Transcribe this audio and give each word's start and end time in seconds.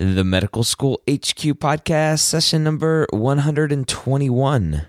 The 0.00 0.22
Medical 0.22 0.62
School 0.62 1.02
HQ 1.10 1.58
podcast, 1.58 2.20
session 2.20 2.62
number 2.62 3.08
121. 3.10 4.86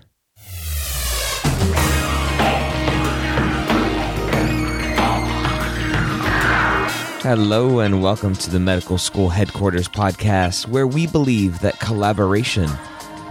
Hello, 7.22 7.80
and 7.80 8.00
welcome 8.00 8.34
to 8.36 8.50
the 8.50 8.60
Medical 8.60 8.98
School 8.98 9.28
Headquarters 9.28 9.88
podcast, 9.88 10.68
where 10.68 10.86
we 10.86 11.08
believe 11.08 11.58
that 11.58 11.80
collaboration, 11.80 12.70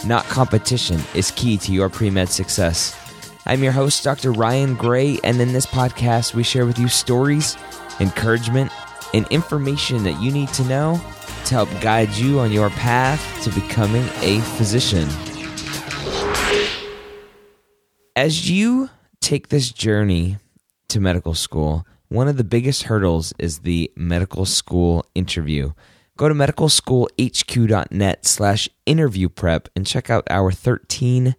not 0.06 0.26
competition, 0.26 1.00
is 1.16 1.32
key 1.32 1.58
to 1.60 1.72
your 1.72 1.88
pre 1.88 2.10
med 2.10 2.28
success. 2.28 2.94
I'm 3.46 3.64
your 3.64 3.72
host, 3.72 4.04
Dr. 4.04 4.34
Ryan 4.34 4.76
Gray, 4.76 5.18
and 5.24 5.40
in 5.40 5.54
this 5.54 5.66
podcast, 5.66 6.34
we 6.34 6.44
share 6.44 6.66
with 6.66 6.78
you 6.78 6.90
stories, 6.90 7.56
encouragement, 8.02 8.70
and 9.14 9.26
information 9.30 10.04
that 10.04 10.22
you 10.22 10.34
need 10.34 10.50
to 10.50 10.66
know 10.66 11.02
to 11.50 11.56
help 11.56 11.70
guide 11.82 12.12
you 12.12 12.40
on 12.40 12.52
your 12.52 12.70
path 12.70 13.44
to 13.44 13.50
becoming 13.60 14.06
a 14.22 14.40
physician. 14.56 15.08
As 18.16 18.50
you 18.50 18.90
take 19.20 19.50
this 19.50 19.72
journey 19.72 20.38
to 20.90 21.00
medical 21.00 21.34
school, 21.34 21.88
one 22.08 22.28
of 22.28 22.38
the 22.38 22.44
biggest 22.44 22.84
hurdles 22.84 23.34
is 23.40 23.60
the 23.60 23.92
medical 23.96 24.46
school 24.46 25.04
interview. 25.16 25.74
Go 26.18 26.30
to 26.30 26.36
medicalschoolhq.net 26.36 28.26
slash 28.26 28.70
interview 28.86 29.30
prep 29.30 29.70
and 29.76 29.88
check 29.88 30.12
out 30.12 30.28
our 30.30 30.52
13 30.52 31.36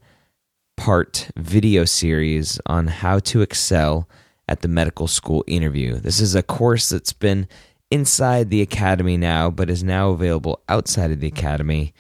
part 0.77 1.31
video 1.37 1.85
series 1.85 2.61
on 2.67 2.89
how 2.89 3.21
to 3.21 3.43
excel 3.43 4.09
at 4.49 4.63
the 4.63 4.69
medical 4.69 5.07
school 5.07 5.45
interview. 5.47 6.01
This 6.01 6.21
is 6.21 6.35
a 6.35 6.43
course 6.43 6.89
that's 6.89 7.13
been 7.13 7.47
inside 7.91 8.51
the 8.51 8.63
academy 8.63 9.17
now, 9.17 9.51
but 9.51 9.71
is 9.71 9.83
now 9.83 10.11
available 10.11 10.63
outside 10.69 11.11
of 11.11 11.21
the 11.21 11.27
academy 11.29 11.93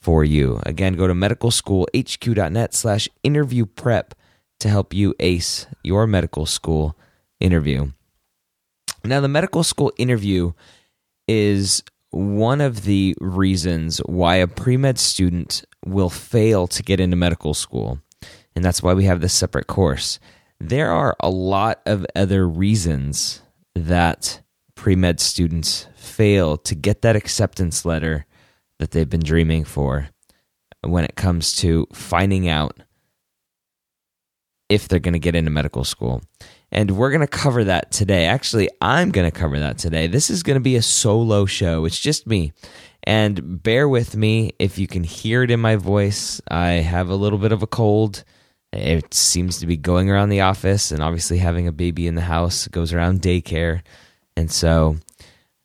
for 0.00 0.24
you. 0.24 0.60
Again, 0.64 0.94
go 0.94 1.06
to 1.06 1.14
medicalschoolhq.net 1.14 2.74
slash 2.74 3.08
interview 3.22 3.66
prep 3.66 4.14
to 4.60 4.68
help 4.68 4.94
you 4.94 5.14
ace 5.20 5.66
your 5.82 6.06
medical 6.06 6.46
school 6.46 6.96
interview. 7.40 7.92
Now, 9.04 9.20
the 9.20 9.28
medical 9.28 9.62
school 9.62 9.92
interview 9.98 10.52
is 11.28 11.82
one 12.10 12.60
of 12.60 12.84
the 12.84 13.14
reasons 13.20 13.98
why 13.98 14.36
a 14.36 14.46
pre 14.46 14.76
med 14.76 14.98
student 14.98 15.64
will 15.84 16.10
fail 16.10 16.66
to 16.68 16.82
get 16.82 17.00
into 17.00 17.16
medical 17.16 17.54
school. 17.54 18.00
And 18.54 18.64
that's 18.64 18.82
why 18.82 18.94
we 18.94 19.04
have 19.04 19.20
this 19.20 19.34
separate 19.34 19.66
course. 19.66 20.18
There 20.58 20.90
are 20.90 21.14
a 21.20 21.28
lot 21.28 21.82
of 21.84 22.06
other 22.16 22.48
reasons 22.48 23.42
that 23.74 24.40
pre 24.76 24.94
med 24.94 25.18
students 25.18 25.86
fail 25.96 26.56
to 26.58 26.74
get 26.76 27.02
that 27.02 27.16
acceptance 27.16 27.84
letter 27.84 28.26
that 28.78 28.92
they've 28.92 29.10
been 29.10 29.20
dreaming 29.24 29.64
for 29.64 30.08
when 30.82 31.04
it 31.04 31.16
comes 31.16 31.56
to 31.56 31.88
finding 31.92 32.48
out 32.48 32.78
if 34.68 34.86
they're 34.88 35.00
going 35.00 35.14
to 35.14 35.18
get 35.18 35.34
into 35.34 35.50
medical 35.50 35.84
school. 35.84 36.22
And 36.72 36.92
we're 36.92 37.10
going 37.10 37.20
to 37.20 37.26
cover 37.26 37.64
that 37.64 37.92
today. 37.92 38.26
Actually, 38.26 38.68
I'm 38.80 39.10
going 39.10 39.30
to 39.30 39.36
cover 39.36 39.58
that 39.60 39.78
today. 39.78 40.06
This 40.06 40.30
is 40.30 40.42
going 40.42 40.56
to 40.56 40.60
be 40.60 40.76
a 40.76 40.82
solo 40.82 41.46
show. 41.46 41.84
It's 41.84 41.98
just 41.98 42.26
me. 42.26 42.52
And 43.04 43.62
bear 43.62 43.88
with 43.88 44.16
me 44.16 44.52
if 44.58 44.78
you 44.78 44.88
can 44.88 45.04
hear 45.04 45.44
it 45.44 45.50
in 45.50 45.60
my 45.60 45.76
voice. 45.76 46.40
I 46.50 46.70
have 46.70 47.08
a 47.08 47.14
little 47.14 47.38
bit 47.38 47.52
of 47.52 47.62
a 47.62 47.68
cold. 47.68 48.24
It 48.72 49.14
seems 49.14 49.60
to 49.60 49.66
be 49.66 49.76
going 49.76 50.10
around 50.10 50.28
the 50.28 50.40
office, 50.40 50.90
and 50.90 51.02
obviously, 51.02 51.38
having 51.38 51.68
a 51.68 51.72
baby 51.72 52.08
in 52.08 52.16
the 52.16 52.22
house 52.22 52.66
goes 52.66 52.92
around 52.92 53.22
daycare. 53.22 53.82
And 54.36 54.50
so, 54.50 54.96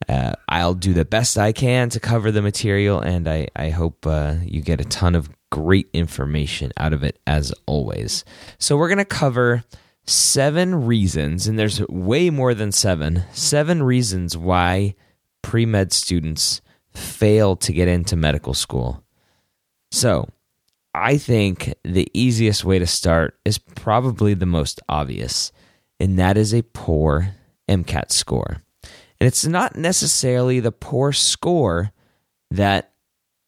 uh, 0.08 0.32
I'll 0.48 0.74
do 0.74 0.94
the 0.94 1.04
best 1.04 1.38
I 1.38 1.52
can 1.52 1.88
to 1.90 2.00
cover 2.00 2.30
the 2.30 2.42
material, 2.42 3.00
and 3.00 3.28
I, 3.28 3.48
I 3.54 3.70
hope 3.70 4.06
uh, 4.06 4.36
you 4.44 4.60
get 4.62 4.80
a 4.80 4.84
ton 4.84 5.14
of 5.14 5.30
great 5.50 5.88
information 5.92 6.72
out 6.76 6.92
of 6.92 7.02
it 7.02 7.18
as 7.26 7.52
always. 7.66 8.24
So, 8.58 8.76
we're 8.76 8.88
going 8.88 8.98
to 8.98 9.04
cover 9.04 9.64
seven 10.06 10.86
reasons, 10.86 11.46
and 11.46 11.58
there's 11.58 11.86
way 11.88 12.30
more 12.30 12.54
than 12.54 12.72
seven, 12.72 13.24
seven 13.32 13.82
reasons 13.82 14.36
why 14.36 14.94
pre 15.42 15.66
med 15.66 15.92
students 15.92 16.60
fail 16.92 17.56
to 17.56 17.72
get 17.72 17.88
into 17.88 18.16
medical 18.16 18.54
school. 18.54 19.04
So, 19.90 20.28
I 20.94 21.16
think 21.16 21.74
the 21.84 22.10
easiest 22.12 22.64
way 22.64 22.78
to 22.78 22.86
start 22.86 23.38
is 23.44 23.58
probably 23.58 24.34
the 24.34 24.46
most 24.46 24.80
obvious, 24.88 25.52
and 26.00 26.18
that 26.18 26.36
is 26.36 26.52
a 26.52 26.62
poor 26.62 27.34
MCAT 27.68 28.10
score. 28.10 28.62
And 29.20 29.28
it's 29.28 29.46
not 29.46 29.76
necessarily 29.76 30.60
the 30.60 30.72
poor 30.72 31.12
score 31.12 31.92
that 32.50 32.92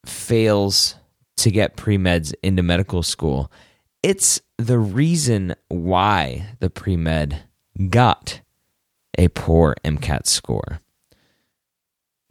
fails 0.05 0.95
to 1.37 1.51
get 1.51 1.75
pre 1.75 1.97
meds 1.97 2.33
into 2.41 2.63
medical 2.63 3.03
school. 3.03 3.51
It's 4.01 4.41
the 4.57 4.79
reason 4.79 5.55
why 5.67 6.47
the 6.59 6.69
pre 6.69 6.95
med 6.95 7.43
got 7.89 8.41
a 9.17 9.27
poor 9.29 9.75
MCAT 9.83 10.27
score. 10.27 10.79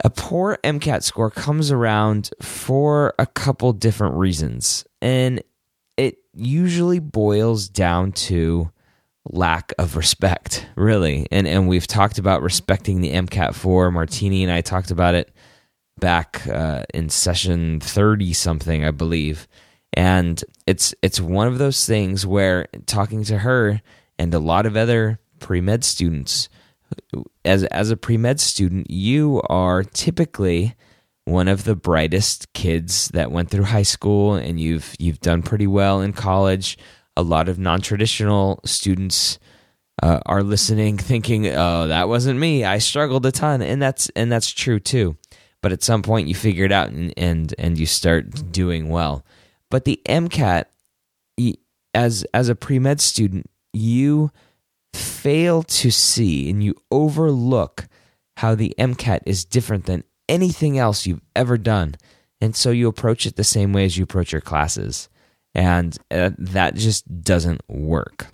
A 0.03 0.09
poor 0.09 0.57
MCAT 0.63 1.03
score 1.03 1.31
comes 1.31 1.71
around 1.71 2.31
for 2.41 3.13
a 3.17 3.25
couple 3.25 3.73
different 3.73 4.15
reasons, 4.15 4.85
and 5.01 5.41
it 5.97 6.17
usually 6.33 6.99
boils 6.99 7.69
down 7.69 8.11
to 8.11 8.69
lack 9.25 9.73
of 9.77 9.95
respect, 9.95 10.67
really. 10.75 11.27
And 11.31 11.47
and 11.47 11.67
we've 11.67 11.87
talked 11.87 12.17
about 12.17 12.41
respecting 12.41 13.01
the 13.01 13.11
MCAT 13.11 13.55
for 13.55 13.91
Martini 13.91 14.43
and 14.43 14.51
I 14.51 14.61
talked 14.61 14.91
about 14.91 15.15
it 15.15 15.31
back 15.99 16.45
uh, 16.47 16.83
in 16.93 17.09
session 17.09 17.79
thirty 17.79 18.33
something, 18.33 18.85
I 18.85 18.91
believe. 18.91 19.47
And 19.93 20.43
it's 20.67 20.93
it's 21.01 21.19
one 21.19 21.47
of 21.47 21.57
those 21.57 21.85
things 21.85 22.25
where 22.25 22.67
talking 22.85 23.23
to 23.25 23.39
her 23.39 23.81
and 24.19 24.33
a 24.33 24.39
lot 24.39 24.65
of 24.65 24.77
other 24.77 25.19
pre 25.39 25.61
med 25.61 25.83
students, 25.83 26.49
as 27.43 27.63
as 27.65 27.91
a 27.91 27.97
pre 27.97 28.17
med 28.17 28.39
student, 28.39 28.89
you 28.89 29.41
are 29.49 29.83
typically 29.83 30.75
one 31.25 31.47
of 31.47 31.63
the 31.63 31.75
brightest 31.75 32.53
kids 32.53 33.07
that 33.09 33.31
went 33.31 33.49
through 33.49 33.63
high 33.63 33.83
school, 33.83 34.35
and 34.35 34.59
you've 34.59 34.95
you've 34.99 35.21
done 35.21 35.41
pretty 35.41 35.67
well 35.67 36.01
in 36.01 36.13
college 36.13 36.77
a 37.17 37.21
lot 37.21 37.47
of 37.49 37.59
non-traditional 37.59 38.59
students 38.65 39.39
uh, 40.03 40.19
are 40.25 40.43
listening 40.43 40.97
thinking 40.97 41.47
oh 41.47 41.87
that 41.87 42.09
wasn't 42.09 42.37
me 42.37 42.63
i 42.65 42.77
struggled 42.77 43.25
a 43.25 43.31
ton 43.31 43.61
and 43.61 43.81
that's 43.81 44.09
and 44.15 44.31
that's 44.31 44.51
true 44.51 44.79
too 44.79 45.15
but 45.61 45.71
at 45.71 45.83
some 45.83 46.01
point 46.01 46.27
you 46.27 46.35
figure 46.35 46.65
it 46.65 46.71
out 46.71 46.89
and 46.89 47.13
and, 47.17 47.55
and 47.57 47.77
you 47.77 47.85
start 47.85 48.51
doing 48.51 48.89
well 48.89 49.25
but 49.71 49.85
the 49.85 50.01
mcat 50.05 50.65
as 51.93 52.25
as 52.33 52.49
a 52.49 52.55
pre-med 52.55 52.99
student 52.99 53.49
you 53.73 54.31
fail 54.93 55.63
to 55.63 55.91
see 55.91 56.49
and 56.49 56.63
you 56.63 56.75
overlook 56.91 57.87
how 58.37 58.53
the 58.53 58.75
MCAT 58.77 59.21
is 59.25 59.45
different 59.45 59.85
than 59.85 60.03
anything 60.27 60.77
else 60.77 61.05
you've 61.05 61.21
ever 61.35 61.57
done. 61.57 61.95
And 62.41 62.55
so 62.55 62.71
you 62.71 62.87
approach 62.87 63.25
it 63.25 63.35
the 63.35 63.43
same 63.43 63.73
way 63.73 63.85
as 63.85 63.97
you 63.97 64.03
approach 64.03 64.31
your 64.31 64.41
classes. 64.41 65.09
And 65.55 65.97
uh, 66.11 66.31
that 66.37 66.75
just 66.75 67.23
doesn't 67.23 67.61
work. 67.69 68.27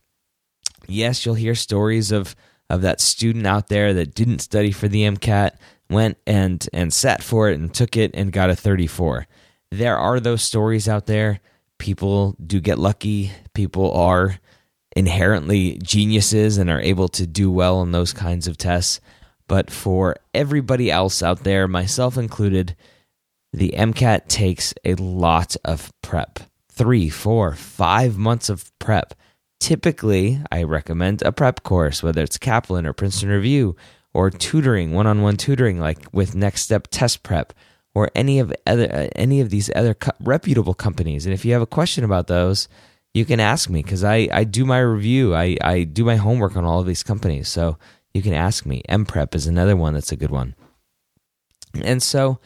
Yes, 0.88 1.25
you'll 1.25 1.35
hear 1.35 1.56
stories 1.56 2.12
of, 2.12 2.35
of 2.69 2.81
that 2.81 3.00
student 3.00 3.45
out 3.45 3.68
there 3.68 3.94
that 3.94 4.15
didn't 4.15 4.39
study 4.39 4.71
for 4.71 4.88
the 4.88 5.03
MCAT, 5.03 5.51
went 5.89 6.18
and, 6.25 6.68
and 6.73 6.91
sat 6.91 7.21
for 7.21 7.50
it 7.50 7.59
and 7.59 7.71
took 7.71 7.95
it 7.95 8.12
and 8.15 8.31
got 8.31 8.50
a 8.50 8.56
34. 8.56 9.27
There 9.69 9.97
are 9.97 10.19
those 10.19 10.41
stories 10.41 10.89
out 10.89 11.06
there. 11.06 11.39
People 11.77 12.35
do 12.45 12.59
get 12.59 12.79
lucky. 12.79 13.31
People 13.53 13.94
are 13.94 14.39
inherently 14.95 15.77
geniuses 15.83 16.57
and 16.57 16.69
are 16.69 16.81
able 16.81 17.07
to 17.09 17.27
do 17.27 17.51
well 17.51 17.81
in 17.81 17.91
those 17.91 18.13
kinds 18.13 18.47
of 18.47 18.57
tests. 18.57 19.00
But 19.47 19.69
for 19.69 20.15
everybody 20.33 20.89
else 20.89 21.21
out 21.21 21.44
there, 21.44 21.68
myself 21.68 22.18
included, 22.18 22.75
the 23.53 23.73
MCAT 23.77 24.27
takes 24.27 24.73
a 24.83 24.95
lot 24.95 25.56
of 25.63 25.91
prep 26.01 26.39
three, 26.81 27.10
four, 27.10 27.54
five 27.54 28.18
months 28.18 28.50
of 28.50 28.72
prep. 28.80 29.13
Typically, 29.60 30.42
I 30.51 30.63
recommend 30.63 31.22
a 31.22 31.31
prep 31.31 31.62
course, 31.62 32.01
whether 32.01 32.24
it's 32.24 32.39
Kaplan 32.39 32.88
or 32.88 32.94
Princeton 32.94 33.30
Review 33.30 33.75
or 34.16 34.31
tutoring, 34.31 34.92
one 34.92 35.06
on 35.06 35.22
one 35.22 35.38
tutoring, 35.38 35.80
like 35.80 36.00
with 36.12 36.33
Next 36.33 36.63
Step 36.63 36.88
Test 36.89 37.22
Prep 37.22 37.54
or 37.94 38.10
any 38.16 38.39
of 38.39 38.51
other 38.66 38.92
uh, 38.92 39.10
any 39.16 39.42
of 39.42 39.51
these 39.51 39.69
other 39.75 39.94
co- 39.94 40.12
reputable 40.22 40.74
companies. 40.74 41.28
And 41.28 41.36
if 41.36 41.45
you 41.45 41.54
have 41.54 41.62
a 41.62 41.68
question 41.68 42.04
about 42.04 42.25
those, 42.25 42.68
you 43.13 43.25
can 43.25 43.39
ask 43.39 43.69
me 43.69 43.83
because 43.83 44.04
I, 44.04 44.28
I 44.31 44.44
do 44.44 44.66
my 44.66 44.80
review. 44.80 45.36
I, 45.36 45.57
I 45.62 45.83
do 45.83 46.04
my 46.04 46.16
homework 46.16 46.57
on 46.57 46.66
all 46.66 46.80
of 46.80 46.88
these 46.88 47.04
companies. 47.04 47.48
So 47.48 47.78
you 48.12 48.24
can 48.24 48.33
ask 48.33 48.66
me. 48.66 48.81
MPrep 48.89 49.36
is 49.36 49.45
another 49.45 49.75
one 49.75 49.94
that's 49.94 50.12
a 50.12 50.18
good 50.18 50.31
one. 50.31 50.56
And 51.83 52.01
so 52.01 52.39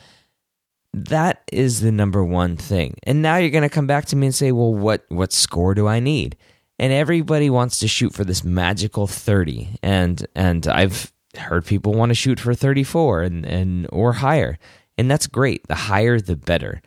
that 0.96 1.44
is 1.52 1.82
the 1.82 1.92
number 1.92 2.24
one 2.24 2.56
thing. 2.56 2.98
And 3.04 3.22
now 3.22 3.36
you're 3.36 3.50
going 3.50 3.64
to 3.64 3.70
come 3.70 3.88
back 3.88 4.06
to 4.06 4.16
me 4.16 4.28
and 4.28 4.36
say, 4.36 4.52
"Well, 4.52 4.74
what 4.74 5.06
what 5.10 5.34
score 5.34 5.74
do 5.74 5.88
I 5.88 6.00
need?" 6.00 6.38
And 6.80 6.94
everybody 6.94 7.50
wants 7.50 7.80
to 7.80 7.88
shoot 7.88 8.14
for 8.14 8.24
this 8.24 8.44
magical 8.44 9.06
30. 9.06 9.78
And 9.84 10.26
and 10.36 10.66
I've 10.68 11.12
heard 11.38 11.66
people 11.66 11.94
want 11.94 12.12
to 12.12 12.16
shoot 12.16 12.40
for 12.40 12.54
34 12.54 13.24
and 13.24 13.46
and 13.46 13.88
or 13.92 14.14
higher. 14.14 14.58
And 14.98 15.12
that's 15.12 15.28
great. 15.28 15.68
The 15.68 15.76
higher 15.76 16.20
the 16.20 16.38
better. 16.38 16.82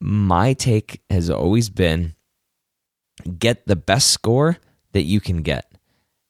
My 0.00 0.52
take 0.52 1.00
has 1.08 1.30
always 1.30 1.70
been 1.70 2.14
get 3.38 3.66
the 3.66 3.76
best 3.76 4.10
score 4.10 4.58
that 4.92 5.02
you 5.02 5.20
can 5.20 5.42
get. 5.42 5.70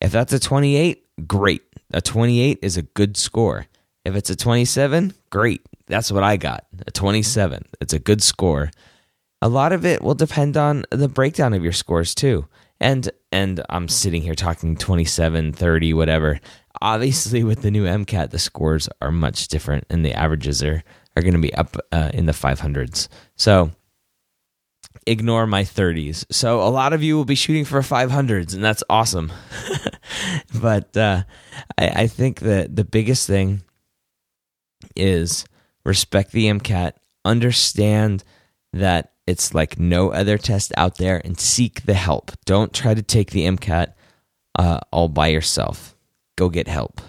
If 0.01 0.13
that's 0.13 0.33
a 0.33 0.39
28, 0.39 1.27
great. 1.27 1.63
A 1.93 2.01
28 2.01 2.61
is 2.63 2.77
a 2.77 2.83
good 2.83 3.17
score. 3.17 3.67
If 4.05 4.15
it's 4.15 4.31
a 4.31 4.37
27, 4.37 5.13
great. 5.29 5.63
That's 5.91 6.13
what 6.13 6.23
I 6.23 6.37
got. 6.37 6.67
A 6.87 6.91
27. 6.91 7.65
It's 7.81 7.93
a 7.93 7.99
good 7.99 8.23
score. 8.23 8.71
A 9.43 9.49
lot 9.49 9.73
of 9.73 9.85
it 9.85 10.03
will 10.03 10.15
depend 10.15 10.57
on 10.57 10.85
the 10.91 11.09
breakdown 11.09 11.55
of 11.55 11.63
your 11.63 11.73
scores 11.73 12.15
too. 12.15 12.47
And 12.81 13.11
and 13.33 13.63
I'm 13.69 13.89
sitting 13.89 14.23
here 14.23 14.35
talking 14.35 14.77
27, 14.77 15.53
30, 15.53 15.95
whatever. 15.95 16.41
Obviously 16.81 17.45
with 17.51 17.63
the 17.63 17.71
new 17.71 17.85
MCAT 17.85 18.31
the 18.31 18.39
scores 18.39 18.89
are 19.03 19.13
much 19.13 19.49
different 19.49 19.85
and 19.91 20.05
the 20.05 20.15
averages 20.15 20.63
are 20.63 20.83
are 21.17 21.23
going 21.23 21.35
to 21.35 21.41
be 21.41 21.53
up 21.55 21.77
uh, 21.93 22.11
in 22.15 22.27
the 22.27 22.33
500s. 22.33 23.09
So 23.37 23.73
ignore 25.07 25.47
my 25.47 25.63
30s. 25.63 26.25
So 26.31 26.61
a 26.63 26.71
lot 26.71 26.93
of 26.93 27.03
you 27.03 27.17
will 27.17 27.25
be 27.25 27.35
shooting 27.35 27.65
for 27.65 27.81
500s, 27.81 28.55
and 28.55 28.63
that's 28.63 28.85
awesome. 28.89 29.33
but 30.61 30.97
uh, 30.97 31.25
I, 31.79 31.89
I 31.89 32.07
think 32.07 32.41
that 32.41 32.77
the 32.77 32.85
biggest 32.85 33.27
thing 33.27 33.63
is 34.97 35.45
respect 35.85 36.33
the 36.33 36.47
MCAT, 36.47 36.93
understand 37.25 38.25
that 38.73 39.13
it's 39.27 39.55
like 39.55 39.79
no 39.79 40.11
other 40.11 40.39
test 40.39 40.73
out 40.77 40.99
there, 40.99 41.21
and 41.25 41.39
seek 41.39 41.83
the 41.83 41.95
help. 41.95 42.33
Don't 42.45 42.73
try 42.73 42.95
to 42.95 43.03
take 43.03 43.31
the 43.31 43.47
MCAT 43.47 43.95
uh, 44.59 44.81
all 44.91 45.09
by 45.09 45.29
yourself. 45.29 45.97
Go 46.37 46.49
get 46.49 46.69
help. 46.69 47.01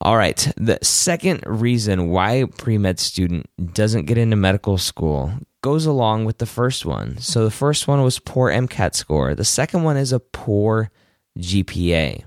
All 0.00 0.16
right. 0.16 0.52
The 0.56 0.78
second 0.82 1.42
reason 1.46 2.08
why 2.08 2.44
pre 2.58 2.78
med 2.78 3.00
student 3.00 3.48
doesn't 3.72 4.04
get 4.04 4.18
into 4.18 4.36
medical 4.36 4.78
school 4.78 5.32
goes 5.62 5.86
along 5.86 6.26
with 6.26 6.38
the 6.38 6.46
first 6.46 6.84
one. 6.84 7.18
So 7.18 7.44
the 7.44 7.50
first 7.50 7.88
one 7.88 8.02
was 8.02 8.18
poor 8.18 8.50
MCAT 8.50 8.94
score. 8.94 9.34
The 9.34 9.44
second 9.44 9.82
one 9.82 9.96
is 9.96 10.12
a 10.12 10.20
poor 10.20 10.90
GPA. 11.38 12.24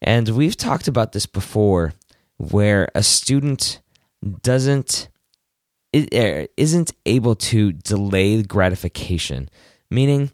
And 0.00 0.28
we've 0.30 0.56
talked 0.56 0.88
about 0.88 1.12
this 1.12 1.26
before 1.26 1.92
where 2.40 2.88
a 2.94 3.02
student 3.02 3.80
doesn't 4.42 5.08
er, 5.94 6.46
isn't 6.56 6.92
able 7.04 7.34
to 7.34 7.72
delay 7.72 8.42
gratification. 8.42 9.50
Meaning 9.90 10.30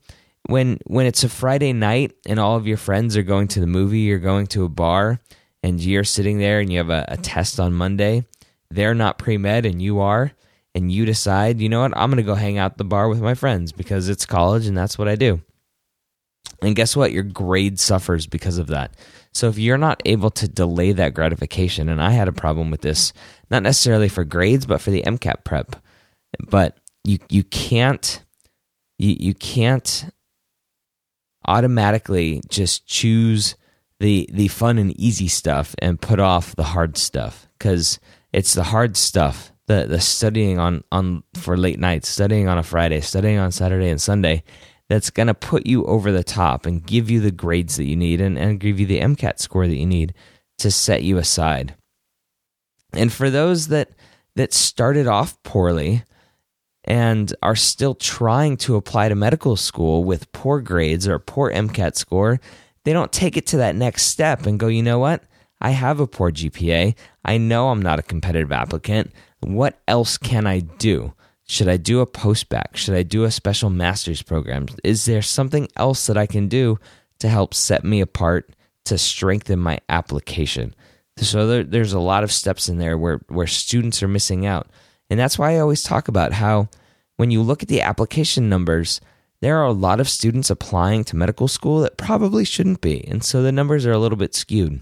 when 0.47 0.79
when 0.87 1.07
it's 1.07 1.25
a 1.25 1.29
Friday 1.29 1.73
night 1.73 2.13
and 2.27 2.39
all 2.39 2.57
of 2.57 2.67
your 2.67 2.77
friends 2.77 3.17
are 3.17 3.23
going 3.23 3.49
to 3.49 3.61
the 3.61 3.67
movie, 3.67 4.01
you're 4.01 4.19
going 4.19 4.47
to 4.49 4.65
a 4.65 4.69
bar 4.69 5.19
and 5.63 5.81
you're 5.81 6.05
sitting 6.05 6.39
there 6.39 6.61
and 6.61 6.71
you 6.71 6.79
have 6.79 6.91
a, 6.91 7.05
a 7.09 7.17
test 7.17 7.59
on 7.59 7.73
Monday, 7.73 8.25
they're 8.71 8.95
not 8.95 9.19
pre-med 9.19 9.67
and 9.67 9.83
you 9.83 9.99
are, 9.99 10.31
and 10.77 10.93
you 10.93 11.05
decide, 11.05 11.61
you 11.61 11.69
know 11.69 11.81
what, 11.81 11.97
I'm 11.97 12.11
going 12.11 12.19
to 12.19 12.23
go 12.23 12.35
hang 12.37 12.59
out 12.59 12.79
the 12.79 12.85
bar 12.85 13.09
with 13.09 13.21
my 13.21 13.35
friends 13.35 13.73
because 13.73 14.09
it's 14.09 14.27
college 14.27 14.67
and 14.67 14.77
that's 14.77 14.97
what 14.97 15.09
I 15.09 15.17
do. 15.17 15.41
And 16.63 16.77
guess 16.77 16.95
what? 16.95 17.13
Your 17.13 17.25
grade 17.25 17.81
suffers 17.81 18.27
because 18.27 18.59
of 18.59 18.69
that. 18.69 18.95
So 19.37 19.49
if 19.51 19.59
you're 19.59 19.77
not 19.77 20.01
able 20.07 20.31
to 20.31 20.49
delay 20.49 20.93
that 20.93 21.13
gratification, 21.13 21.91
and 21.91 22.01
I 22.01 22.13
had 22.13 22.27
a 22.27 22.33
problem 22.33 22.71
with 22.71 22.81
this, 22.81 23.13
not 23.51 23.63
necessarily 23.63 24.09
for 24.09 24.25
grades, 24.25 24.65
but 24.65 24.81
for 24.81 24.91
the 24.91 25.03
MCAT 25.03 25.45
prep, 25.45 25.77
but 26.49 26.79
you 27.05 27.19
you 27.29 27.45
can't 27.45 28.25
you 28.99 29.15
you 29.21 29.35
can't 29.35 30.07
automatically 31.47 32.41
just 32.49 32.87
choose 32.87 33.57
the 34.01 34.27
the 34.33 34.49
fun 34.49 34.79
and 34.79 34.99
easy 34.99 35.29
stuff 35.29 35.75
and 35.83 36.01
put 36.01 36.19
off 36.19 36.57
the 36.57 36.65
hard 36.65 36.97
stuff 36.97 37.47
because 37.59 38.01
it's 38.33 38.55
the 38.55 38.65
hard 38.65 38.97
stuff 38.97 39.53
the 39.67 39.85
the 39.87 40.01
studying 40.01 40.59
on 40.59 40.83
on 40.91 41.23
for 41.35 41.59
late 41.59 41.79
nights, 41.79 42.09
studying 42.09 42.49
on 42.49 42.57
a 42.57 42.63
Friday, 42.63 43.03
studying 43.03 43.37
on 43.37 43.53
Saturday 43.53 43.91
and 43.91 44.01
Sunday, 44.01 44.45
that's 44.89 45.11
going 45.11 45.27
to 45.27 45.35
put 45.35 45.67
you 45.67 45.85
over 45.87 46.13
the 46.13 46.25
top 46.25 46.67
and 46.67 46.87
give 46.87 47.11
you 47.11 47.21
the 47.21 47.33
grades 47.33 47.77
that 47.77 47.85
you 47.85 47.97
need 47.97 48.21
and, 48.21 48.39
and 48.39 48.61
give 48.61 48.79
you 48.79 48.87
the 48.87 49.01
MCAT 49.01 49.39
score 49.39 49.67
that 49.67 49.77
you 49.77 49.87
need 49.87 50.15
to 50.59 50.71
set 50.71 51.03
you 51.03 51.19
aside. 51.19 51.75
And 52.93 53.13
for 53.13 53.31
those 53.31 53.69
that 53.69 53.91
that 54.37 54.53
started 54.53 55.07
off 55.07 55.43
poorly 55.43 56.05
and 56.85 57.35
are 57.43 57.57
still 57.57 57.95
trying 57.95 58.57
to 58.59 58.77
apply 58.77 59.09
to 59.09 59.15
medical 59.15 59.57
school 59.57 60.05
with 60.05 60.31
poor 60.33 60.61
grades 60.61 61.09
or 61.09 61.19
poor 61.19 61.51
MCAT 61.51 61.97
score, 61.97 62.39
they 62.85 62.93
don't 62.93 63.13
take 63.13 63.37
it 63.37 63.47
to 63.49 63.57
that 63.57 63.75
next 63.75 64.05
step 64.05 64.47
and 64.47 64.61
go, 64.61 64.69
you 64.69 64.83
know 64.83 64.99
what? 64.99 65.25
I 65.61 65.71
have 65.71 66.01
a 66.01 66.07
poor 66.07 66.31
GPA. 66.31 66.95
I 67.25 67.39
know 67.39 67.71
I'm 67.71 67.83
not 67.83 67.99
a 67.99 68.03
competitive 68.03 68.53
applicant. 68.53 69.11
What 69.41 69.81
else 69.89 70.19
can 70.19 70.47
I 70.47 70.61
do? 70.61 71.15
Should 71.47 71.69
I 71.69 71.77
do 71.77 72.01
a 72.01 72.07
postbac? 72.07 72.75
Should 72.77 72.95
I 72.95 73.05
do 73.05 73.25
a 73.25 73.31
special 73.31 73.71
master's 73.71 74.21
program? 74.21 74.67
Is 74.83 75.05
there 75.05 75.23
something 75.23 75.69
else 75.77 76.07
that 76.07 76.17
I 76.17 76.27
can 76.27 76.49
do 76.49 76.79
to 77.21 77.29
help 77.29 77.55
set 77.55 77.85
me 77.85 78.01
apart 78.01 78.51
to 78.87 78.99
strengthen 78.99 79.61
my 79.61 79.79
application? 79.89 80.75
So 81.19 81.47
there, 81.47 81.65
there's 81.65 81.93
a 81.93 82.01
lot 82.01 82.25
of 82.25 82.33
steps 82.33 82.69
in 82.69 82.79
there 82.79 82.99
where, 82.99 83.21
where 83.29 83.47
students 83.47 84.03
are 84.03 84.09
missing 84.09 84.45
out. 84.45 84.69
And 85.09 85.19
that's 85.19 85.39
why 85.39 85.55
I 85.55 85.61
always 85.61 85.85
talk 85.85 86.09
about 86.09 86.33
how 86.33 86.69
when 87.17 87.31
you 87.31 87.43
look 87.43 87.63
at 87.63 87.69
the 87.69 87.81
application 87.81 88.49
numbers, 88.49 89.01
there 89.41 89.57
are 89.59 89.67
a 89.67 89.73
lot 89.73 90.01
of 90.01 90.09
students 90.09 90.51
applying 90.51 91.05
to 91.05 91.17
medical 91.17 91.47
school 91.47 91.81
that 91.81 91.97
probably 91.97 92.45
shouldn't 92.45 92.81
be. 92.81 93.07
And 93.07 93.23
so 93.23 93.43
the 93.43 93.53
numbers 93.53 93.87
are 93.87 93.93
a 93.93 93.99
little 93.99 94.19
bit 94.19 94.35
skewed. 94.35 94.81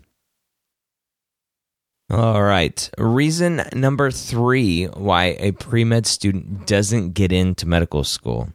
All 2.10 2.42
right. 2.42 2.90
Reason 2.98 3.62
number 3.74 4.10
three 4.10 4.84
why 4.86 5.36
a 5.38 5.52
pre 5.52 5.84
med 5.84 6.06
student 6.06 6.66
doesn't 6.66 7.12
get 7.12 7.32
into 7.32 7.66
medical 7.66 8.04
school. 8.04 8.52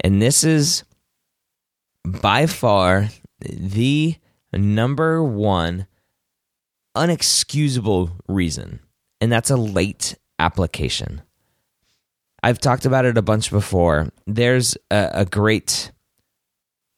And 0.00 0.20
this 0.20 0.42
is 0.42 0.84
by 2.04 2.46
far 2.46 3.10
the 3.40 4.16
number 4.52 5.22
one 5.22 5.86
unexcusable 6.96 8.12
reason, 8.28 8.80
and 9.20 9.30
that's 9.30 9.50
a 9.50 9.56
late 9.56 10.16
application. 10.38 11.22
I've 12.42 12.58
talked 12.58 12.86
about 12.86 13.04
it 13.04 13.16
a 13.16 13.22
bunch 13.22 13.50
before. 13.50 14.08
There's 14.26 14.76
a, 14.90 15.10
a 15.14 15.24
great 15.24 15.92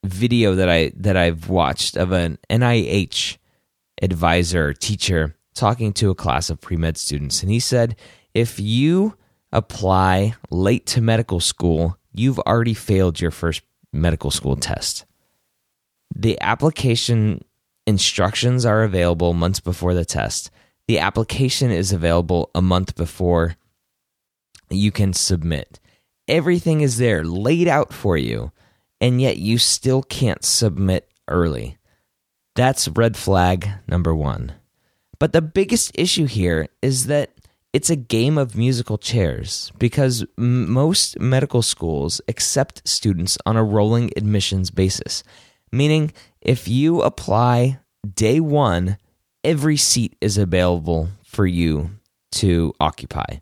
video 0.04 0.54
that 0.54 0.68
I 0.68 0.92
that 0.96 1.16
I've 1.16 1.48
watched 1.48 1.96
of 1.96 2.12
an 2.12 2.38
NIH 2.48 3.38
advisor 4.00 4.72
teacher 4.72 5.34
talking 5.54 5.92
to 5.94 6.10
a 6.10 6.14
class 6.14 6.50
of 6.50 6.60
pre 6.60 6.76
med 6.76 6.96
students, 6.96 7.42
and 7.42 7.50
he 7.50 7.60
said, 7.60 7.96
if 8.34 8.58
you 8.58 9.16
apply 9.52 10.34
late 10.50 10.86
to 10.86 11.00
medical 11.00 11.40
school, 11.40 11.96
you've 12.12 12.40
already 12.40 12.74
failed 12.74 13.20
your 13.20 13.30
first 13.30 13.62
medical 13.92 14.30
school 14.30 14.56
test. 14.56 15.04
The 16.14 16.40
application 16.40 17.44
instructions 17.86 18.64
are 18.64 18.82
available 18.82 19.34
months 19.34 19.60
before 19.60 19.94
the 19.94 20.04
test. 20.04 20.50
The 20.86 20.98
application 20.98 21.70
is 21.70 21.92
available 21.92 22.50
a 22.54 22.60
month 22.60 22.94
before 22.94 23.56
you 24.70 24.90
can 24.90 25.12
submit. 25.12 25.80
Everything 26.26 26.80
is 26.80 26.98
there 26.98 27.24
laid 27.24 27.68
out 27.68 27.92
for 27.92 28.16
you, 28.16 28.52
and 29.00 29.20
yet 29.20 29.38
you 29.38 29.58
still 29.58 30.02
can't 30.02 30.44
submit 30.44 31.10
early. 31.28 31.78
That's 32.54 32.88
red 32.88 33.16
flag 33.16 33.68
number 33.86 34.14
one. 34.14 34.52
But 35.24 35.32
the 35.32 35.40
biggest 35.40 35.90
issue 35.94 36.26
here 36.26 36.68
is 36.82 37.06
that 37.06 37.30
it's 37.72 37.88
a 37.88 37.96
game 37.96 38.36
of 38.36 38.58
musical 38.58 38.98
chairs 38.98 39.72
because 39.78 40.22
m- 40.36 40.70
most 40.70 41.18
medical 41.18 41.62
schools 41.62 42.20
accept 42.28 42.86
students 42.86 43.38
on 43.46 43.56
a 43.56 43.64
rolling 43.64 44.10
admissions 44.18 44.70
basis, 44.70 45.24
meaning 45.72 46.12
if 46.42 46.68
you 46.68 47.00
apply 47.00 47.78
day 48.06 48.38
one, 48.38 48.98
every 49.42 49.78
seat 49.78 50.14
is 50.20 50.36
available 50.36 51.08
for 51.24 51.46
you 51.46 51.92
to 52.32 52.74
occupy. 52.78 53.38